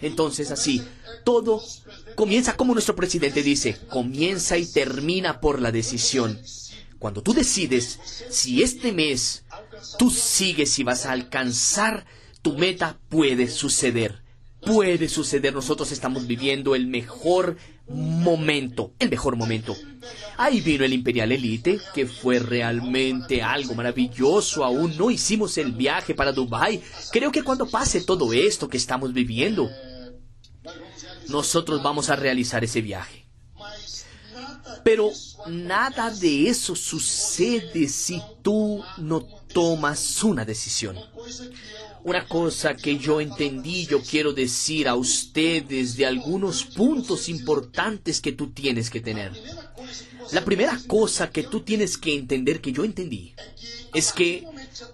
[0.00, 0.82] Entonces así,
[1.24, 1.62] todo
[2.14, 6.40] comienza como nuestro presidente dice, comienza y termina por la decisión.
[6.98, 7.98] Cuando tú decides
[8.30, 9.44] si este mes
[9.98, 12.06] tú sigues y vas a alcanzar
[12.42, 14.22] tu meta, puede suceder.
[14.60, 15.54] Puede suceder.
[15.54, 17.56] Nosotros estamos viviendo el mejor
[17.88, 18.92] momento.
[18.98, 19.76] El mejor momento.
[20.36, 24.64] Ahí vino el Imperial Elite, que fue realmente algo maravilloso.
[24.64, 26.82] Aún no hicimos el viaje para Dubai.
[27.10, 29.68] Creo que cuando pase todo esto que estamos viviendo,
[31.28, 33.26] nosotros vamos a realizar ese viaje.
[34.84, 35.10] Pero
[35.46, 39.20] nada de eso sucede si tú no
[39.52, 40.96] tomas una decisión.
[42.04, 48.32] Una cosa que yo entendí, yo quiero decir a ustedes de algunos puntos importantes que
[48.32, 49.32] tú tienes que tener.
[50.32, 53.34] La primera cosa que tú tienes que entender que yo entendí
[53.94, 54.44] es que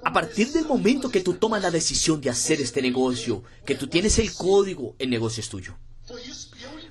[0.05, 3.87] a partir del momento que tú tomas la decisión de hacer este negocio, que tú
[3.87, 5.77] tienes el código, el negocio es tuyo.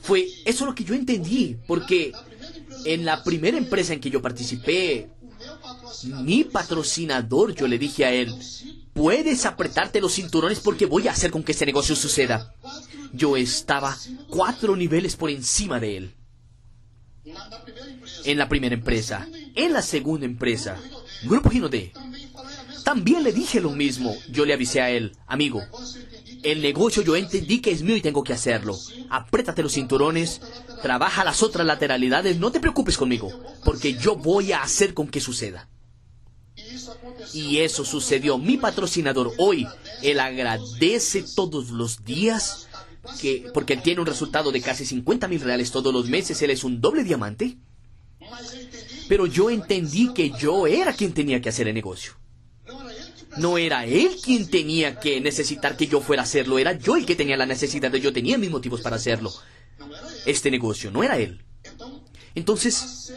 [0.02, 2.12] Fue eso lo que yo entendí, porque
[2.86, 5.10] en la primera empresa en que yo participé,
[6.04, 8.36] mi patrocinador, yo le dije a él,
[8.94, 12.54] puedes apretarte los cinturones porque voy a hacer con que este negocio suceda.
[13.12, 13.98] Yo estaba
[14.30, 16.16] cuatro niveles por encima de él.
[18.26, 19.28] En la primera empresa.
[19.56, 20.78] En la segunda empresa,
[21.24, 21.94] Grupo Gino D.
[22.84, 24.16] También le dije lo mismo.
[24.30, 25.62] Yo le avisé a él, amigo,
[26.44, 28.78] el negocio yo entendí que es mío y tengo que hacerlo.
[29.10, 30.42] Apriétate los cinturones,
[30.82, 33.32] trabaja las otras lateralidades, no te preocupes conmigo,
[33.64, 35.70] porque yo voy a hacer con que suceda.
[37.34, 38.38] Y eso sucedió.
[38.38, 39.68] Mi patrocinador hoy,
[40.02, 42.68] él agradece todos los días
[43.20, 46.52] que, porque él tiene un resultado de casi 50 mil reales todos los meses, él
[46.52, 47.58] es un doble diamante.
[49.08, 52.14] Pero yo entendí que yo era quien tenía que hacer el negocio.
[53.38, 57.06] No era él quien tenía que necesitar que yo fuera a hacerlo, era yo el
[57.06, 59.34] que tenía la necesidad de yo tenía mis motivos para hacerlo.
[60.26, 61.44] Este negocio, no era él.
[62.36, 63.14] Entonces,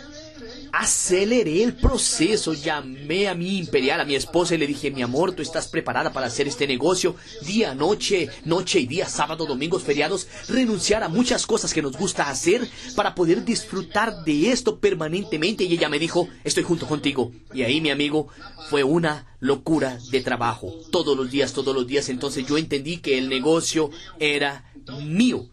[0.79, 5.33] aceleré el proceso, llamé a mi imperial, a mi esposa y le dije, mi amor,
[5.33, 10.29] tú estás preparada para hacer este negocio día, noche, noche y día, sábado, domingos, feriados,
[10.49, 15.65] renunciar a muchas cosas que nos gusta hacer para poder disfrutar de esto permanentemente.
[15.65, 17.33] Y ella me dijo, estoy junto contigo.
[17.55, 18.29] Y ahí, mi amigo,
[18.69, 22.11] fue una locura de trabajo, todos los días, todos los días.
[22.11, 24.71] Entonces yo entendí que el negocio era
[25.03, 25.49] mío.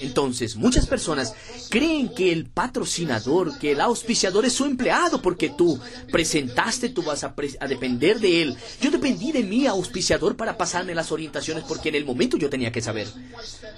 [0.00, 1.34] Entonces, muchas personas
[1.68, 5.78] creen que el patrocinador, que el auspiciador es su empleado porque tú
[6.10, 7.34] presentaste, tú vas a,
[7.68, 8.56] depender de él.
[8.80, 12.72] Yo dependí de mi auspiciador para pasarme las orientaciones porque en el momento yo tenía
[12.72, 13.08] que saber.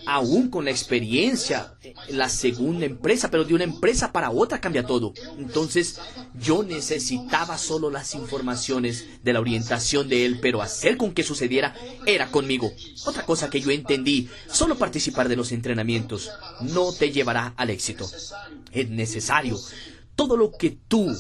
[0.07, 1.75] Aún con la experiencia,
[2.09, 5.13] la segunda empresa, pero de una empresa para otra cambia todo.
[5.39, 5.99] Entonces,
[6.39, 11.75] yo necesitaba solo las informaciones de la orientación de él, pero hacer con que sucediera
[12.07, 12.73] era conmigo.
[13.07, 15.80] Otra cosa que yo entendí, solo participar de los entrenamientos
[16.61, 18.09] no te llevará al éxito.
[18.73, 19.59] Es necesario
[20.21, 21.17] todo lo que tú,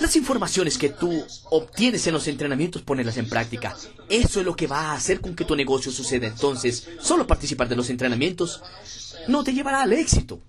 [0.00, 3.76] las informaciones que tú obtienes en los entrenamientos, ponerlas en práctica.
[4.08, 6.26] Eso es lo que va a hacer con que tu negocio suceda.
[6.26, 8.62] Entonces, solo participar de los entrenamientos
[9.26, 10.40] no te llevará al éxito.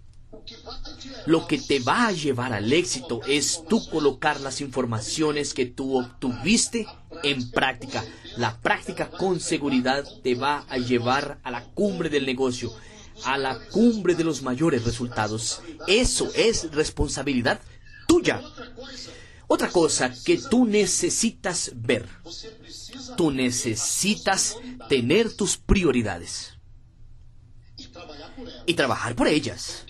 [1.26, 6.00] Lo que te va a llevar al éxito es tú colocar las informaciones que tú
[6.00, 6.88] obtuviste
[7.24, 8.06] en práctica.
[8.38, 12.72] La práctica con seguridad te va a llevar a la cumbre del negocio
[13.24, 15.62] a la cumbre de los mayores resultados.
[15.88, 17.60] Eso es responsabilidad
[18.08, 18.42] tuya.
[19.48, 22.08] Otra cosa que tú necesitas ver.
[23.18, 26.54] Tú necesitas tener tus prioridades.
[28.66, 29.86] Y trabajar por ellas.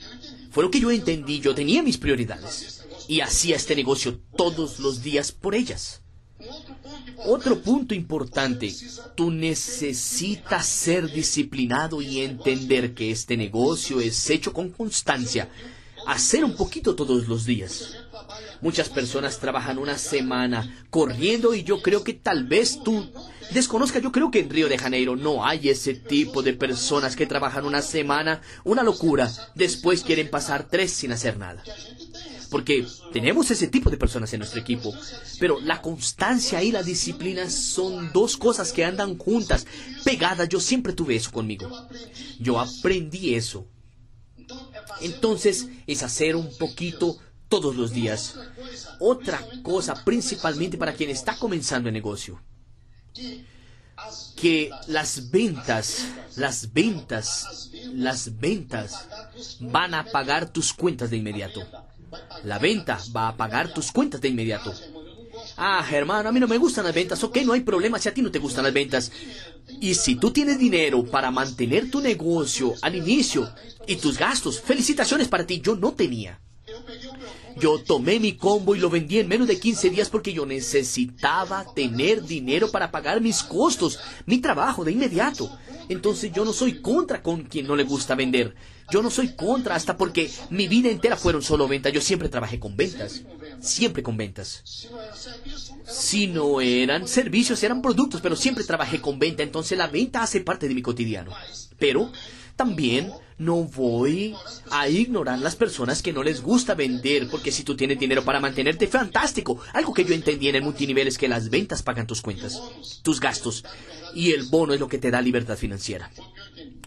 [0.51, 1.39] Fue lo que yo entendí.
[1.39, 2.85] Yo tenía mis prioridades.
[3.07, 6.01] Y hacía este negocio todos los días por ellas.
[7.25, 8.73] Otro punto importante,
[9.15, 15.49] tú necesitas ser disciplinado y entender que este negocio es hecho con constancia.
[16.08, 17.95] Hacer un poquito todos los días.
[18.62, 23.10] Muchas personas trabajan una semana corriendo y yo creo que tal vez tú
[23.52, 27.25] desconozcas, yo creo que en Río de Janeiro no hay ese tipo de personas que
[27.25, 31.63] trabajan una semana, una locura, después quieren pasar tres sin hacer nada.
[32.49, 34.93] Porque tenemos ese tipo de personas en nuestro equipo.
[35.39, 39.65] Pero la constancia y la disciplina son dos cosas que andan juntas,
[40.03, 40.49] pegadas.
[40.49, 41.69] Yo siempre tuve eso conmigo.
[42.39, 43.67] Yo aprendí eso.
[45.01, 47.17] Entonces es hacer un poquito
[47.47, 48.36] todos los días.
[48.99, 52.41] Otra cosa, principalmente para quien está comenzando el negocio,
[54.36, 56.05] que las ventas,
[56.36, 59.07] las ventas, las ventas
[59.59, 61.61] van a pagar tus cuentas de inmediato.
[62.43, 64.74] La venta va a pagar tus cuentas de inmediato.
[65.57, 67.24] Ah, hermano, a mí no me gustan las ventas.
[67.24, 69.12] Ok, no hay problema si a ti no te gustan las ventas.
[69.80, 73.49] Y si tú tienes dinero para mantener tu negocio al inicio
[73.88, 75.62] y tus gastos, felicitaciones para ti.
[75.62, 76.39] Yo no tenía.
[77.60, 81.66] Yo tomé mi combo y lo vendí en menos de 15 días porque yo necesitaba
[81.74, 85.51] tener dinero para pagar mis costos, mi trabajo de inmediato.
[85.89, 88.55] Entonces yo no soy contra con quien no le gusta vender.
[88.91, 91.93] Yo no soy contra hasta porque mi vida entera fueron solo ventas.
[91.93, 93.24] Yo siempre trabajé con ventas.
[93.60, 94.64] Siempre con ventas.
[95.88, 99.43] Si no eran servicios, eran productos, pero siempre trabajé con venta.
[99.43, 101.32] Entonces la venta hace parte de mi cotidiano.
[101.78, 102.12] Pero
[102.55, 104.35] también no voy
[104.69, 108.41] a ignorar las personas que no les gusta vender, porque si tú tienes dinero para
[108.41, 109.59] mantenerte, fantástico.
[109.73, 112.61] Algo que yo entendí en el multinivel es que las ventas pagan tus cuentas,
[113.01, 113.63] tus gastos,
[114.13, 116.11] y el bono es lo que te da libertad financiera.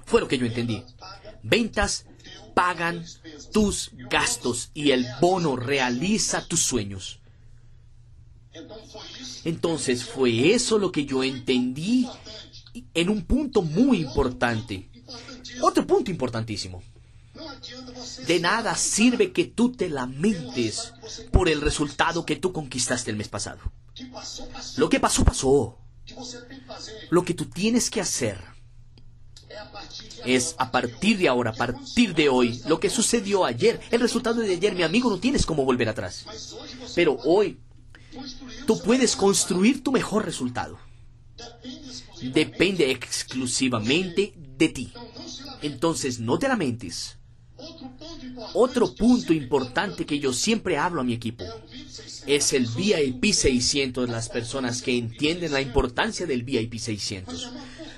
[0.04, 0.82] Fue lo que yo entendí.
[1.42, 2.04] Ventas
[2.54, 3.02] pagan
[3.50, 7.18] tus gastos y el bono realiza tus sueños.
[9.44, 12.06] Entonces fue eso lo que yo entendí
[12.92, 14.91] en un punto muy importante.
[15.60, 16.82] Otro punto importantísimo.
[18.26, 20.92] De nada sirve que tú te lamentes
[21.30, 23.60] por el resultado que tú conquistaste el mes pasado.
[24.76, 25.78] Lo que pasó, pasó.
[27.10, 28.38] Lo que tú tienes que hacer
[30.24, 34.40] es a partir de ahora, a partir de hoy, lo que sucedió ayer, el resultado
[34.40, 36.24] de ayer, mi amigo, no tienes cómo volver atrás.
[36.94, 37.58] Pero hoy,
[38.66, 40.78] tú puedes construir tu mejor resultado.
[42.22, 44.34] Depende exclusivamente
[45.62, 47.18] Entonces no te lamentes.
[48.54, 51.44] Otro punto importante que yo siempre hablo a mi equipo
[52.26, 57.50] es el VIP 600, las personas que entienden la importancia del VIP 600.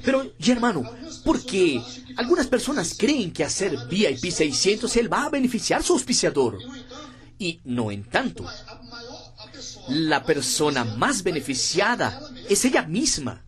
[0.04, 0.82] Pero, hermano,
[1.24, 1.80] ¿por qué
[2.16, 6.58] algunas personas creen que hacer VIP 600 él va a beneficiar su auspiciador?
[7.38, 8.44] Y no en tanto.
[9.88, 13.44] La persona más beneficiada es ella misma.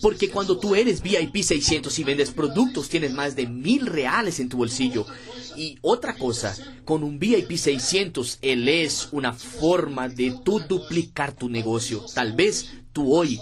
[0.00, 4.48] Porque cuando tú eres VIP 600 y vendes productos, tienes más de mil reales en
[4.48, 5.06] tu bolsillo.
[5.56, 6.54] Y otra cosa,
[6.84, 12.04] con un VIP 600, él es una forma de tú duplicar tu negocio.
[12.14, 13.38] Tal vez tú hoy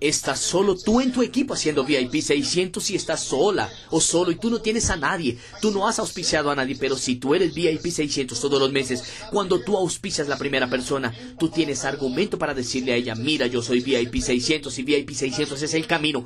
[0.00, 4.36] estás solo tú en tu equipo haciendo VIP 600 y estás sola o solo y
[4.36, 5.36] tú no tienes a nadie.
[5.60, 9.02] Tú no has auspiciado a nadie, pero si tú eres VIP 600 todos los meses,
[9.32, 13.62] cuando tú auspicias la primera persona, tú tienes argumento para decirle a ella, mira, yo
[13.62, 16.24] soy VIP 600 y VIP 600 es el camino.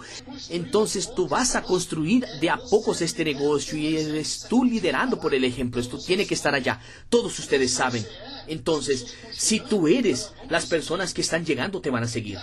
[0.51, 5.35] Entonces tú vas a construir de a pocos este negocio y eres tú liderando por
[5.35, 5.81] el ejemplo.
[5.81, 6.81] Esto tiene que estar allá.
[7.09, 8.05] Todos ustedes saben.
[8.47, 12.39] Entonces, si tú eres, las personas que están llegando te van a seguir.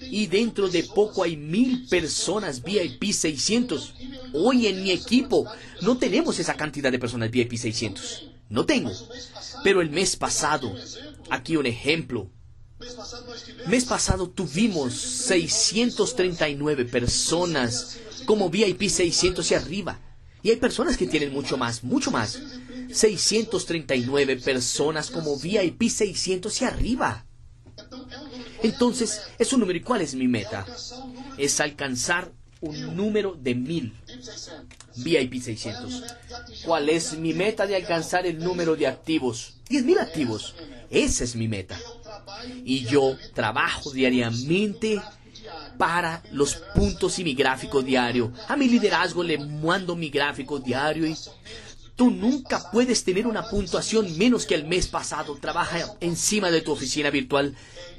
[0.00, 3.94] Y dentro de poco hay mil personas VIP 600.
[4.32, 5.46] Hoy en mi equipo
[5.82, 8.30] no tenemos esa cantidad de personas VIP 600.
[8.48, 8.92] No tengo.
[9.64, 10.74] Pero el mes pasado,
[11.30, 12.30] aquí un ejemplo.
[13.66, 19.98] Mes pasado tuvimos 639 personas como VIP 600 y arriba.
[20.42, 22.40] Y hay personas que tienen mucho más, mucho más.
[22.92, 27.26] 639 personas como VIP 600 y arriba.
[28.62, 29.78] Entonces, es un número.
[29.78, 30.66] ¿Y cuál es mi meta?
[31.36, 33.94] Es alcanzar un número de mil
[34.96, 36.02] VIP 600.
[36.64, 39.58] ¿Cuál es mi meta de alcanzar el número de activos?
[39.68, 40.54] 10.000 activos.
[40.90, 41.78] Esa es mi meta.
[42.64, 45.00] Y yo trabajo diariamente
[45.76, 48.32] para los puntos y mi gráfico diario.
[48.48, 51.16] A mi liderazgo le mando mi gráfico diario y
[51.96, 55.38] Tú nunca puedes tener una puntuación menos que el mes pasado.
[55.40, 57.56] Trabaja encima de tu oficina virtual.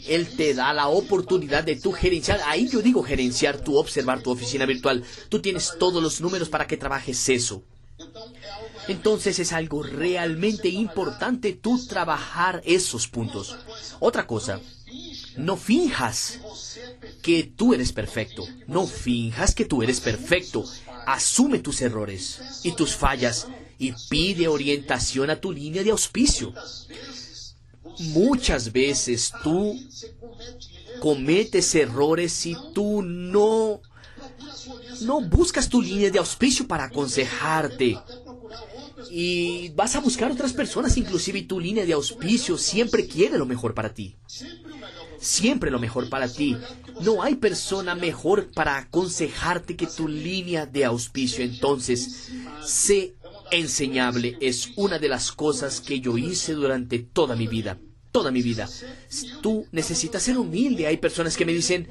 [0.07, 2.39] Él te da la oportunidad de tu gerenciar.
[2.45, 5.03] Ahí yo digo gerenciar, tú observar tu oficina virtual.
[5.29, 7.63] Tú tienes todos los números para que trabajes eso.
[8.87, 13.57] Entonces es algo realmente importante tú trabajar esos puntos.
[13.99, 14.61] Otra cosa,
[15.37, 16.39] no finjas
[17.23, 18.45] que tú eres perfecto.
[18.67, 20.63] No finjas que tú eres perfecto.
[21.07, 26.53] Asume tus errores y tus fallas y pide orientación a tu línea de auspicio.
[27.99, 29.79] Muchas veces tú
[30.99, 33.81] cometes errores si tú no
[35.01, 37.97] no buscas tu línea de auspicio para aconsejarte.
[39.09, 43.73] y vas a buscar otras personas, inclusive tu línea de auspicio siempre quiere lo mejor
[43.73, 44.15] para ti.
[45.19, 46.57] Siempre lo mejor para ti.
[47.01, 51.43] No hay persona mejor para aconsejarte que tu línea de auspicio.
[51.43, 52.29] Entonces,
[52.65, 53.15] sé
[53.51, 54.37] enseñable.
[54.41, 57.77] Es una de las cosas que yo hice durante toda mi vida.
[58.11, 58.67] Toda mi vida.
[59.41, 60.87] Tú necesitas ser humilde.
[60.87, 61.87] Hay personas que me dicen,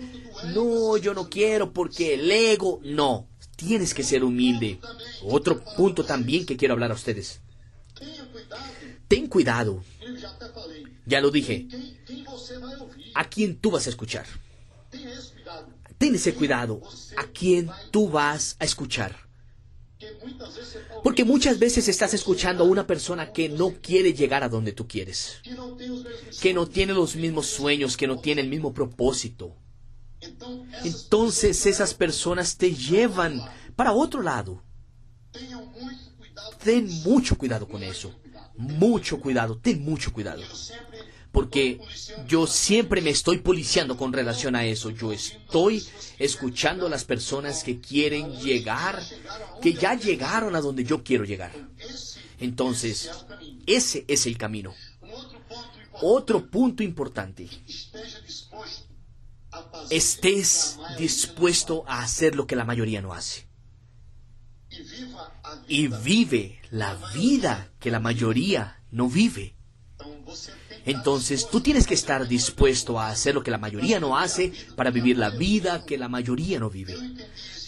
[0.55, 2.81] no, yo no quiero porque el ego.
[2.83, 4.81] No, tienes que ser humilde.
[5.23, 7.41] Otro punto también que quiero hablar a ustedes.
[9.09, 9.83] Ten cuidado.
[11.05, 11.69] Ya lo dije.
[13.15, 14.27] ¿A quién tú vas a escuchar?
[15.99, 16.83] Ten ese cuidado.
[17.17, 19.26] ¿A quién tú vas a escuchar?
[21.03, 24.87] Porque muchas veces estás escuchando a una persona que no quiere llegar a donde tú
[24.87, 25.41] quieres,
[26.41, 29.57] que no tiene los mismos sueños, que no tiene el mismo propósito.
[30.85, 33.41] Entonces esas personas te llevan
[33.75, 34.63] para otro lado.
[36.63, 38.15] Ten mucho cuidado con eso.
[38.57, 40.43] Mucho cuidado, ten mucho cuidado.
[41.37, 41.79] Porque
[42.27, 44.89] yo siempre me estoy policiando con relación a eso.
[44.89, 45.87] Yo estoy
[46.19, 49.03] escuchando a las personas que quieren llegar,
[49.61, 51.53] que ya llegaron a donde yo quiero llegar.
[52.41, 53.11] Entonces,
[53.67, 54.73] ese es el camino.
[56.01, 57.51] Otro punto importante.
[59.91, 63.47] Estés dispuesto a hacer lo que la mayoría no hace.
[65.69, 69.55] Y vive la vida que la mayoría no vive.
[70.87, 74.91] Entonces tú tienes que estar dispuesto a hacer lo que la mayoría no hace para
[74.93, 76.95] vivir la vida que la mayoría no vive.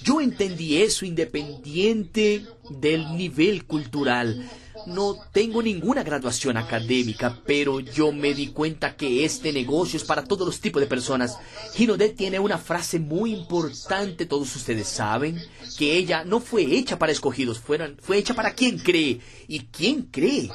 [0.05, 4.49] Yo entendí eso independiente del nivel cultural.
[4.87, 10.23] No tengo ninguna graduación académica, pero yo me di cuenta que este negocio es para
[10.23, 11.37] todos los tipos de personas.
[11.75, 15.43] Ginodet tiene una frase muy importante, todos ustedes saben,
[15.77, 19.21] que ella no fue hecha para escogidos, fue hecha para quien cree.
[19.49, 20.49] Y quien cree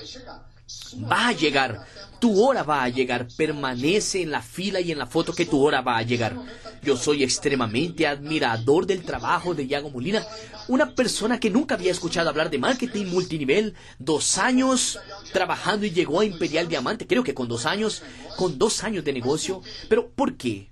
[1.11, 1.85] va a llegar.
[2.19, 3.27] Tu hora va a llegar.
[3.35, 6.35] Permanece en la fila y en la foto que tu hora va a llegar.
[6.81, 10.25] Yo soy extremadamente admirador del trabajo de Yago Molina,
[10.67, 14.99] una persona que nunca había escuchado hablar de marketing multinivel, dos años
[15.31, 18.03] trabajando y llegó a Imperial Diamante, creo que con dos años,
[18.35, 19.61] con dos años de negocio.
[19.87, 20.71] Pero ¿por qué?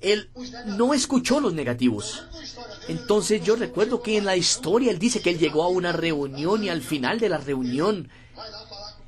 [0.00, 0.30] Él
[0.66, 2.24] no escuchó los negativos.
[2.88, 6.64] Entonces yo recuerdo que en la historia él dice que él llegó a una reunión
[6.64, 8.08] y al final de la reunión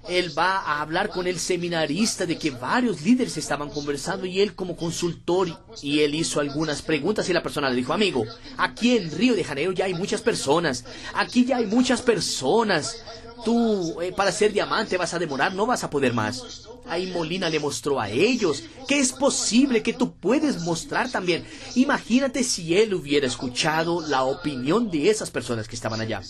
[0.08, 4.54] él va a hablar con el seminarista de que varios líderes estaban conversando y él
[4.54, 5.48] como consultor
[5.82, 8.24] y él hizo algunas preguntas y la persona le dijo, amigo,
[8.56, 10.84] aquí en Río de Janeiro ya hay muchas personas,
[11.14, 13.02] aquí ya hay muchas personas,
[13.44, 16.66] tú eh, para ser diamante vas a demorar, no vas a poder más.
[16.88, 21.44] Ahí Molina le mostró a ellos que es posible que tú puedes mostrar también.
[21.74, 26.22] Imagínate si él hubiera escuchado la opinión de esas personas que estaban allá.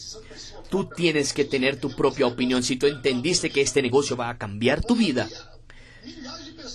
[0.70, 2.62] Tú tienes que tener tu propia opinión.
[2.62, 5.28] Si tú entendiste que este negocio va a cambiar tu vida,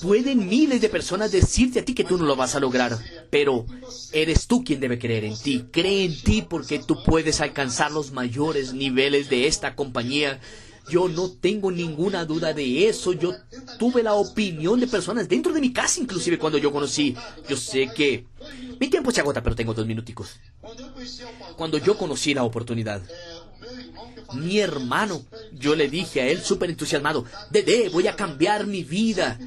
[0.01, 2.97] pueden miles de personas decirte a ti que tú no lo vas a lograr,
[3.29, 3.65] pero
[4.11, 5.65] eres tú quien debe creer en ti.
[5.71, 10.39] Cree en ti porque tú puedes alcanzar los mayores niveles de esta compañía.
[10.89, 13.13] Yo no tengo ninguna duda de eso.
[13.13, 13.33] Yo
[13.77, 17.15] tuve la opinión de personas dentro de mi casa, inclusive cuando yo conocí.
[17.47, 18.25] Yo sé que
[18.79, 20.39] mi tiempo se agota, pero tengo dos minuticos.
[21.55, 23.01] Cuando yo conocí la oportunidad,
[24.33, 25.23] mi hermano.
[25.53, 29.39] Yo le dije a él súper entusiasmado, Dede, voy a cambiar mi vida.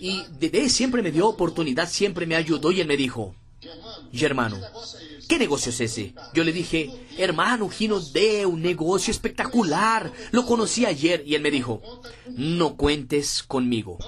[0.00, 3.34] Y Dede siempre me dio oportunidad, siempre me ayudó y él me dijo,
[4.12, 4.58] y hermano,
[5.28, 6.14] ¿qué negocio es ese?
[6.34, 10.12] Yo le dije, hermano Gino de un negocio espectacular.
[10.32, 11.82] Lo conocí ayer y él me dijo,
[12.28, 13.98] no cuentes conmigo.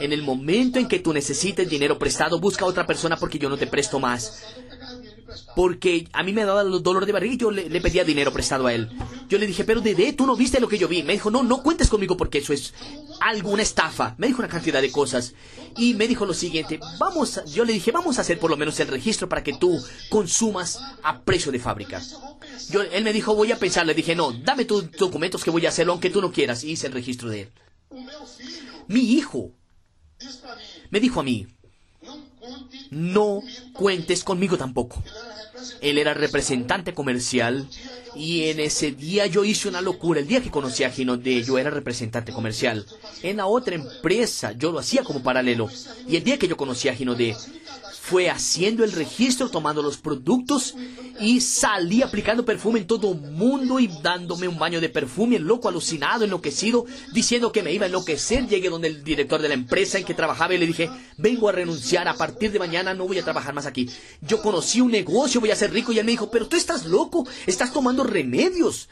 [0.00, 3.48] En el momento en que tú necesites dinero prestado, busca a otra persona porque yo
[3.48, 4.42] no te presto más
[5.54, 8.74] porque a mí me daba dolor de barriga y yo le, pedía dinero prestado a
[8.74, 8.90] él.
[9.28, 11.02] Yo le dije, pero Dede, tú no viste lo que yo vi.
[11.02, 12.74] Me dijo, no, no cuentes conmigo porque eso es
[13.20, 14.14] alguna estafa.
[14.18, 15.34] Me dijo una cantidad de cosas.
[15.76, 18.78] Y me dijo lo siguiente, vamos, yo le dije, vamos a hacer por lo menos
[18.80, 22.00] el registro para que tú consumas a precio de fábrica.
[22.70, 23.86] Yo, él me dijo, voy a pensar.
[23.86, 26.64] Le dije, no, dame tus documentos que voy a hacerlo aunque tú no quieras.
[26.64, 27.52] Y hice el registro de él.
[28.88, 29.52] Mi hijo
[30.90, 31.46] me dijo a mí,
[32.90, 33.42] no
[33.72, 35.02] cuentes conmigo tampoco.
[35.80, 37.68] Él era representante comercial
[38.14, 40.20] y en ese día yo hice una locura.
[40.20, 42.86] El día que conocí a Ginodé, yo era representante comercial.
[43.22, 45.68] En la otra empresa yo lo hacía como paralelo.
[46.06, 47.36] Y el día que yo conocí a Ginodé,
[48.06, 50.74] fue haciendo el registro, tomando los productos
[51.20, 55.70] y salí aplicando perfume en todo el mundo y dándome un baño de perfume, loco,
[55.70, 56.84] alucinado, enloquecido,
[57.14, 58.46] diciendo que me iba a enloquecer.
[58.46, 61.52] Llegué donde el director de la empresa en que trabajaba y le dije, vengo a
[61.52, 63.88] renunciar, a partir de mañana no voy a trabajar más aquí.
[64.20, 66.84] Yo conocí un negocio, voy a ser rico y él me dijo, pero tú estás
[66.84, 68.90] loco, estás tomando remedios.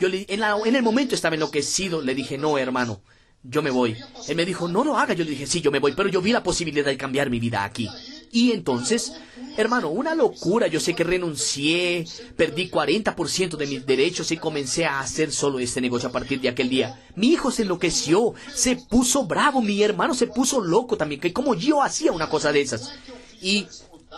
[0.00, 3.00] Yo en, en el momento estaba enloquecido, le dije, no, hermano
[3.44, 3.96] yo me voy.
[4.26, 5.14] Él me dijo, no lo haga.
[5.14, 7.38] Yo le dije, sí, yo me voy, pero yo vi la posibilidad de cambiar mi
[7.38, 7.88] vida aquí.
[8.34, 9.12] Y entonces,
[9.56, 10.66] hermano, una locura.
[10.66, 12.04] Yo sé que renuncié,
[12.36, 16.48] perdí 40% de mis derechos y comencé a hacer solo este negocio a partir de
[16.48, 17.00] aquel día.
[17.14, 21.54] Mi hijo se enloqueció, se puso bravo, mi hermano se puso loco también, que como
[21.54, 22.92] yo hacía una cosa de esas.
[23.40, 23.68] Y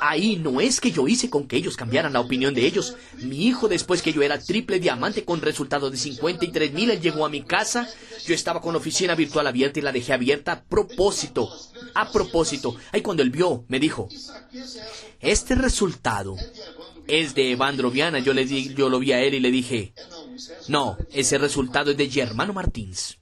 [0.00, 2.96] Ahí no es que yo hice con que ellos cambiaran la opinión de ellos.
[3.18, 7.24] Mi hijo, después que yo era triple diamante con resultado de 53 mil, él llegó
[7.24, 7.88] a mi casa.
[8.26, 11.50] Yo estaba con la oficina virtual abierta y la dejé abierta a propósito.
[11.98, 12.76] A propósito.
[12.92, 14.08] Ahí cuando él vio, me dijo,
[15.18, 16.36] este resultado
[17.06, 18.18] es de Evandro Viana.
[18.18, 19.94] Yo, le di, yo lo vi a él y le dije,
[20.68, 23.16] no, ese resultado es de Germano Martins.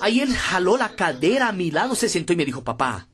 [0.00, 3.06] Ahí él jaló la cadera a mi lado, se sentó y me dijo, papá,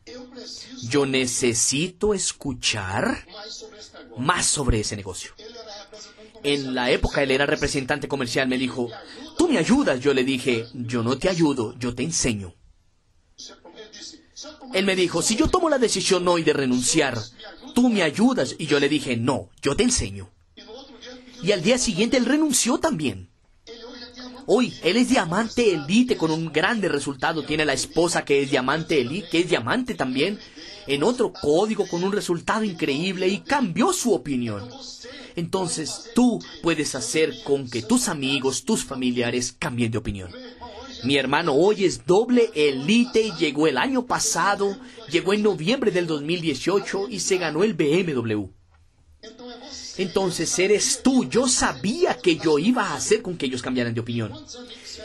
[0.84, 3.26] yo necesito escuchar
[4.16, 5.32] más sobre ese negocio.
[6.44, 8.88] En la época él era representante comercial, me dijo,
[9.36, 9.98] tú me ayudas.
[9.98, 12.54] Yo le dije, yo no te ayudo, yo te enseño.
[14.73, 17.19] Él me dijo, si yo tomo la decisión hoy de renunciar,
[17.75, 18.55] tú me ayudas.
[18.59, 20.31] Y yo le dije, no, yo te enseño.
[21.43, 23.31] Y al día siguiente él renunció también.
[24.47, 27.45] Hoy él es diamante elite con un grande resultado.
[27.45, 30.39] Tiene la esposa que es diamante elite, que es diamante también
[30.87, 34.69] en otro código con un resultado increíble y cambió su opinión.
[35.37, 40.33] Entonces tú puedes hacer con que tus amigos, tus familiares cambien de opinión.
[41.05, 44.76] Mi hermano hoy es doble elite y llegó el año pasado,
[45.11, 48.46] llegó en noviembre del 2018 y se ganó el BMW.
[49.96, 54.01] Entonces eres tú, yo sabía que yo iba a hacer con que ellos cambiaran de
[54.01, 54.32] opinión.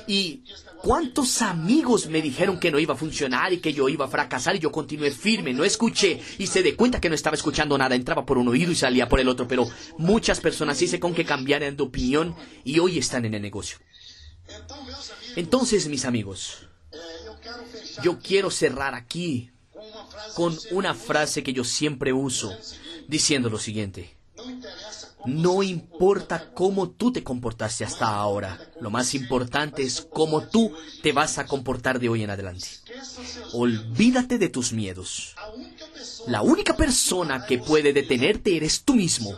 [0.07, 0.43] Y
[0.83, 4.57] ¿Cuántos amigos me dijeron que no iba a funcionar y que yo iba a fracasar
[4.57, 7.95] y yo continué firme, no escuché y se de cuenta que no estaba escuchando nada,
[7.95, 9.65] entraba por un oído y salía por el otro, pero
[9.97, 12.35] muchas personas hice con que cambiaran de opinión
[12.65, 13.77] y hoy están en el negocio.
[15.35, 16.67] Entonces, mis amigos,
[18.03, 19.51] yo quiero cerrar aquí
[20.35, 22.55] con una frase que yo siempre uso,
[23.07, 24.15] diciendo lo siguiente.
[25.25, 31.13] No importa cómo tú te comportaste hasta ahora, lo más importante es cómo tú te
[31.13, 32.67] vas a comportar de hoy en adelante.
[33.53, 35.35] Olvídate de tus miedos.
[36.27, 39.37] La única persona que puede detenerte eres tú mismo.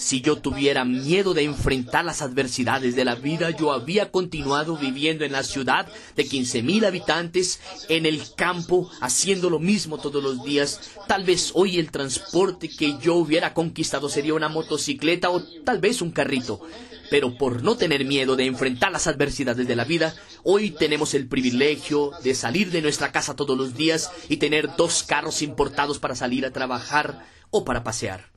[0.00, 5.26] Si yo tuviera miedo de enfrentar las adversidades de la vida, yo había continuado viviendo
[5.26, 5.86] en la ciudad
[6.16, 10.80] de 15.000 habitantes, en el campo, haciendo lo mismo todos los días.
[11.06, 16.00] Tal vez hoy el transporte que yo hubiera conquistado sería una motocicleta o tal vez
[16.00, 16.62] un carrito.
[17.10, 21.28] Pero por no tener miedo de enfrentar las adversidades de la vida, hoy tenemos el
[21.28, 26.14] privilegio de salir de nuestra casa todos los días y tener dos carros importados para
[26.14, 28.30] salir a trabajar o para pasear.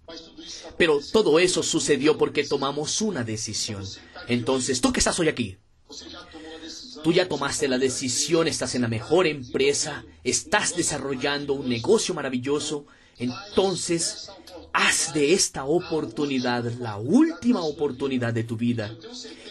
[0.77, 3.83] Pero todo eso sucedió porque tomamos una decisión.
[4.27, 5.57] Entonces, tú que estás hoy aquí,
[7.03, 12.85] tú ya tomaste la decisión, estás en la mejor empresa, estás desarrollando un negocio maravilloso,
[13.17, 14.29] entonces
[14.71, 18.95] haz de esta oportunidad la última oportunidad de tu vida.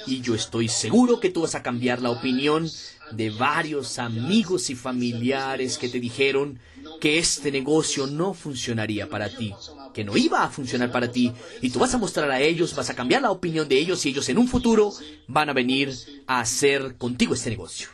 [0.06, 2.68] Y yo estoy seguro que tú vas a cambiar la opinión
[3.14, 6.58] de varios amigos y familiares que te dijeron
[7.00, 9.54] que este negocio no funcionaría para ti
[9.92, 12.90] que no iba a funcionar para ti y tú vas a mostrar a ellos, vas
[12.90, 14.92] a cambiar la opinión de ellos y ellos en un futuro
[15.28, 15.94] van a venir
[16.26, 17.88] a hacer contigo este negocio.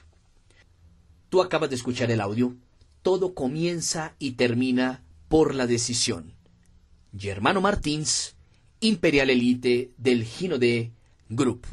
[1.28, 2.56] Tú acabas de escuchar el audio.
[3.02, 6.34] Todo comienza y termina por la decisión.
[7.16, 8.36] Germano Martins,
[8.80, 10.92] Imperial Elite del Gino de
[11.28, 11.66] Group.